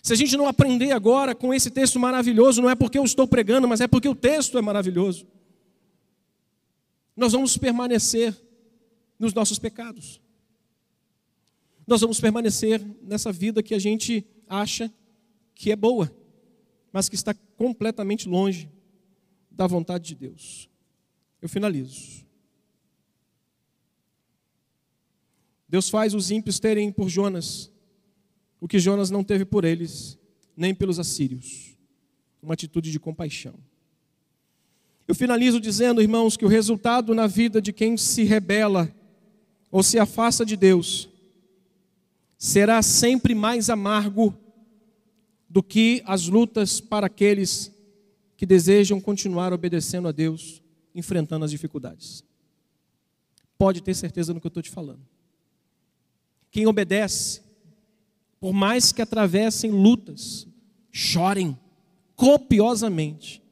[0.01, 3.27] Se a gente não aprender agora com esse texto maravilhoso, não é porque eu estou
[3.27, 5.27] pregando, mas é porque o texto é maravilhoso.
[7.17, 8.35] Nós vamos permanecer
[9.19, 10.21] nos nossos pecados.
[11.87, 14.91] Nós vamos permanecer nessa vida que a gente acha
[15.55, 16.11] que é boa,
[16.93, 18.71] mas que está completamente longe
[19.51, 20.71] da vontade de Deus.
[21.43, 22.25] Eu finalizo.
[25.71, 27.71] Deus faz os ímpios terem por Jonas
[28.61, 30.19] o que Jonas não teve por eles,
[30.57, 31.77] nem pelos assírios.
[32.43, 33.55] Uma atitude de compaixão.
[35.07, 38.93] Eu finalizo dizendo, irmãos, que o resultado na vida de quem se rebela
[39.71, 41.09] ou se afasta de Deus
[42.37, 44.35] será sempre mais amargo
[45.49, 47.73] do que as lutas para aqueles
[48.37, 50.63] que desejam continuar obedecendo a Deus,
[50.95, 52.25] enfrentando as dificuldades.
[53.57, 55.01] Pode ter certeza no que eu estou te falando.
[56.51, 57.43] Quem obedece
[58.41, 60.49] por mais que atravessem lutas,
[60.91, 61.57] chorem
[62.17, 63.43] copiosamente,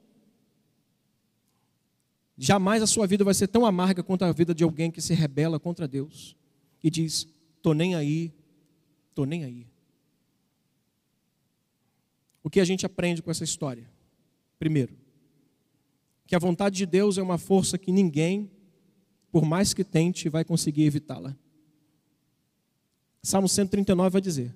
[2.36, 5.12] jamais a sua vida vai ser tão amarga quanto a vida de alguém que se
[5.12, 6.34] rebela contra Deus
[6.82, 7.28] e diz:
[7.60, 8.32] "Tô nem aí,
[9.14, 9.66] tô nem aí".
[12.42, 13.90] O que a gente aprende com essa história?
[14.58, 14.96] Primeiro,
[16.26, 18.50] que a vontade de Deus é uma força que ninguém,
[19.30, 21.36] por mais que tente, vai conseguir evitá-la.
[23.22, 24.54] Salmo 139 vai dizer: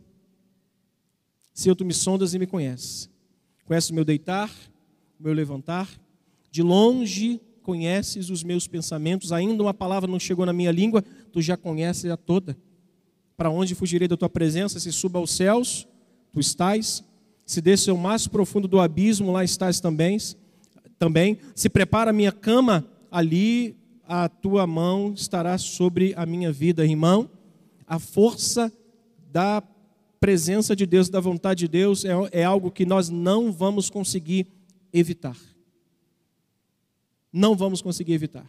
[1.53, 3.11] Senhor, tu me sondas e me conheces.
[3.65, 4.51] Conheces o meu deitar,
[5.19, 5.89] o meu levantar.
[6.51, 9.33] De longe conheces os meus pensamentos.
[9.33, 11.03] Ainda uma palavra não chegou na minha língua,
[11.33, 12.57] tu já conheces a toda.
[13.37, 14.79] Para onde fugirei da tua presença?
[14.79, 15.87] Se suba aos céus,
[16.33, 17.05] tu estás.
[17.45, 20.19] Se desce ao mais profundo do abismo, lá estás também.
[20.99, 21.39] Também.
[21.55, 27.31] Se prepara a minha cama, ali a tua mão estará sobre a minha vida, irmão.
[27.87, 28.73] A força
[29.31, 29.63] da
[30.21, 34.47] presença de Deus, da vontade de Deus, é, é algo que nós não vamos conseguir
[34.93, 35.37] evitar.
[37.33, 38.47] Não vamos conseguir evitar.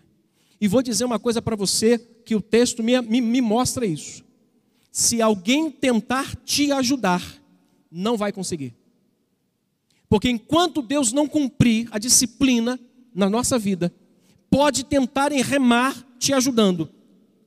[0.62, 4.24] E vou dizer uma coisa para você que o texto me, me, me mostra isso.
[4.92, 7.24] Se alguém tentar te ajudar,
[7.92, 8.76] não vai conseguir.
[10.08, 12.80] Porque enquanto Deus não cumprir a disciplina
[13.16, 13.92] na nossa vida,
[14.48, 16.88] pode tentar remar te ajudando,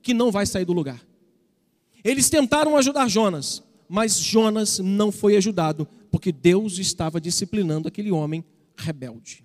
[0.03, 1.06] que não vai sair do lugar.
[2.07, 8.45] Eles tentaram ajudar Jonas, mas Jonas não foi ajudado, porque Deus estava disciplinando aquele homem
[8.77, 9.45] rebelde.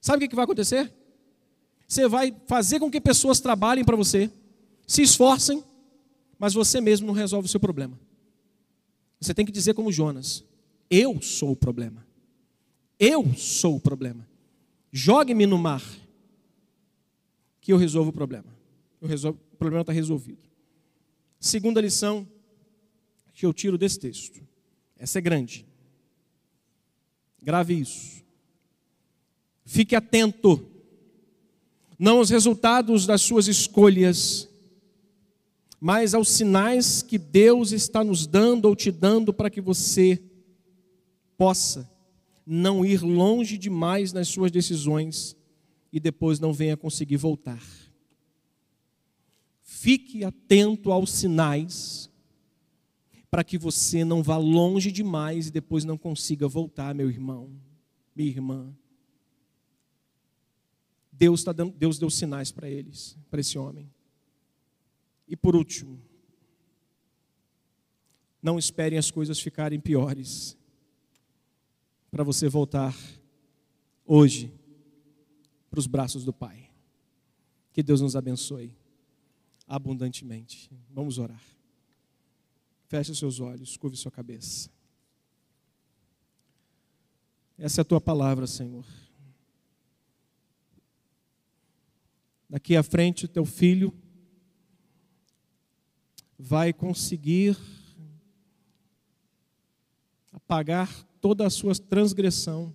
[0.00, 0.94] Sabe o que vai acontecer?
[1.88, 4.30] Você vai fazer com que pessoas trabalhem para você,
[4.86, 5.64] se esforcem,
[6.38, 7.98] mas você mesmo não resolve o seu problema.
[9.20, 10.44] Você tem que dizer como Jonas:
[10.88, 12.06] Eu sou o problema.
[12.96, 14.24] Eu sou o problema.
[14.92, 15.82] Jogue-me no mar,
[17.60, 18.56] que eu resolvo o problema.
[19.02, 20.48] Resolvo, o problema está resolvido.
[21.40, 22.26] Segunda lição
[23.34, 24.40] que eu tiro desse texto.
[24.98, 25.66] Essa é grande.
[27.42, 28.22] Grave isso.
[29.64, 30.66] Fique atento,
[31.98, 34.48] não aos resultados das suas escolhas,
[35.78, 40.20] mas aos sinais que Deus está nos dando ou te dando para que você
[41.36, 41.88] possa
[42.46, 45.36] não ir longe demais nas suas decisões
[45.92, 47.62] e depois não venha conseguir voltar.
[49.80, 52.10] Fique atento aos sinais
[53.30, 57.48] para que você não vá longe demais e depois não consiga voltar, meu irmão,
[58.12, 58.76] minha irmã.
[61.12, 63.88] Deus, tá dando, Deus deu sinais para eles, para esse homem.
[65.28, 66.02] E por último,
[68.42, 70.58] não esperem as coisas ficarem piores
[72.10, 72.96] para você voltar
[74.04, 74.52] hoje
[75.70, 76.68] para os braços do Pai.
[77.72, 78.76] Que Deus nos abençoe
[79.68, 80.70] abundantemente.
[80.90, 81.42] Vamos orar.
[82.86, 84.70] Feche seus olhos, curve sua cabeça.
[87.58, 88.86] Essa é a tua palavra, Senhor.
[92.48, 93.92] Daqui à frente, o teu filho
[96.38, 97.58] vai conseguir
[100.32, 102.74] apagar toda a sua transgressão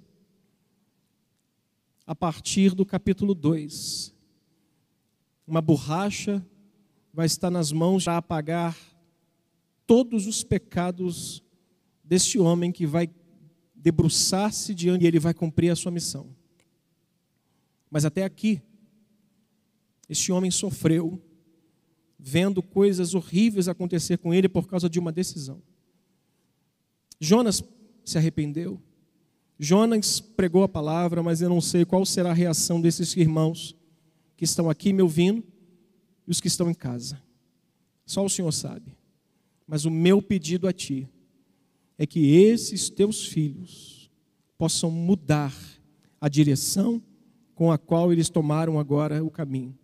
[2.05, 4.13] a partir do capítulo 2.
[5.47, 6.45] Uma borracha
[7.13, 8.75] vai estar nas mãos para apagar
[9.85, 11.43] todos os pecados
[12.03, 13.07] deste homem que vai
[13.75, 16.35] debruçar-se diante e ele vai cumprir a sua missão.
[17.91, 18.59] Mas até aqui,
[20.09, 21.21] este homem sofreu
[22.17, 25.61] vendo coisas horríveis acontecer com ele por causa de uma decisão.
[27.19, 27.61] Jonas
[28.03, 28.81] se arrependeu.
[29.59, 33.75] Jonas pregou a palavra, mas eu não sei qual será a reação desses irmãos
[34.35, 35.52] que estão aqui me ouvindo
[36.27, 37.21] e os que estão em casa.
[38.05, 38.95] Só o Senhor sabe.
[39.67, 41.07] Mas o meu pedido a ti
[41.97, 44.11] é que esses teus filhos
[44.57, 45.53] possam mudar
[46.19, 47.01] a direção
[47.55, 49.77] com a qual eles tomaram agora o caminho.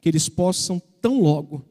[0.00, 1.64] Que eles possam tão logo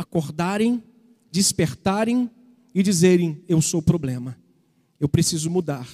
[0.00, 0.82] acordarem,
[1.30, 2.30] despertarem
[2.74, 4.38] e dizerem: Eu sou o problema,
[4.98, 5.88] eu preciso mudar,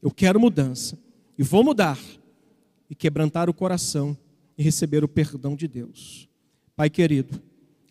[0.00, 0.98] eu quero mudança,
[1.38, 1.98] e vou mudar,
[2.88, 4.16] e quebrantar o coração
[4.56, 6.29] e receber o perdão de Deus.
[6.80, 7.38] Pai querido,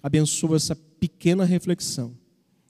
[0.02, 2.18] abençoa essa pequena reflexão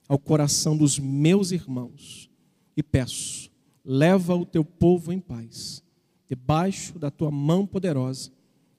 [0.06, 2.28] ao coração dos meus irmãos
[2.76, 3.50] e peço,
[3.82, 5.82] leva o teu povo em paz,
[6.28, 8.30] debaixo da tua mão poderosa,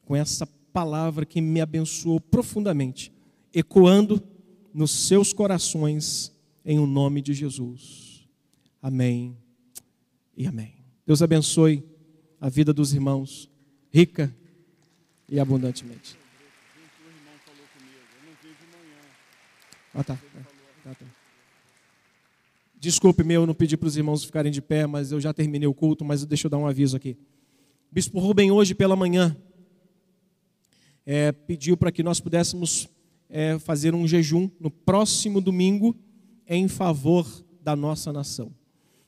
[0.05, 3.11] com essa palavra que me abençoou profundamente
[3.51, 4.21] ecoando
[4.71, 6.31] nos seus corações,
[6.63, 8.23] em o nome de Jesus.
[8.79, 9.35] Amém
[10.37, 10.75] e amém.
[11.07, 11.83] Deus abençoe
[12.39, 13.49] a vida dos irmãos,
[13.89, 14.31] rica
[15.27, 16.20] e abundantemente.
[19.93, 20.17] Ah, tá.
[20.83, 21.05] tá, tá.
[22.79, 25.67] Desculpe, meu, eu não pedi para os irmãos ficarem de pé, mas eu já terminei
[25.67, 27.15] o culto, mas deixa eu dar um aviso aqui.
[27.91, 29.35] Bispo Rubem, hoje pela manhã,
[31.05, 32.87] é, pediu para que nós pudéssemos
[33.29, 35.95] é, fazer um jejum no próximo domingo
[36.47, 37.27] em favor
[37.61, 38.51] da nossa nação.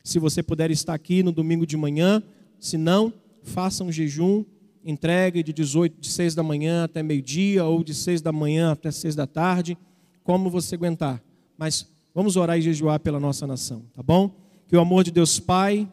[0.04, 2.22] Se você puder estar aqui no domingo de manhã,
[2.60, 4.44] se não, faça um jejum,
[4.84, 8.92] entregue de 18, de 6 da manhã até meio-dia, ou de 6 da manhã até
[8.92, 9.78] 6 da tarde,
[10.24, 11.22] como você aguentar.
[11.58, 14.36] Mas vamos orar e jejuar pela nossa nação, tá bom?
[14.68, 15.88] Que o amor de Deus Pai,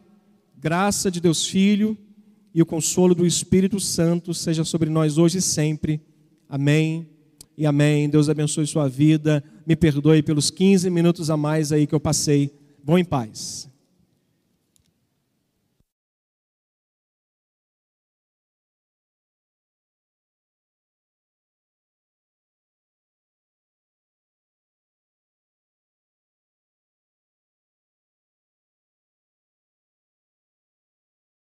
[0.57, 1.97] graça de Deus Filho
[2.53, 6.01] e o consolo do Espírito Santo seja sobre nós hoje e sempre.
[6.49, 7.07] Amém
[7.57, 8.09] e amém.
[8.09, 9.43] Deus abençoe sua vida.
[9.65, 12.51] Me perdoe pelos 15 minutos a mais aí que eu passei.
[12.83, 13.70] Vão em paz.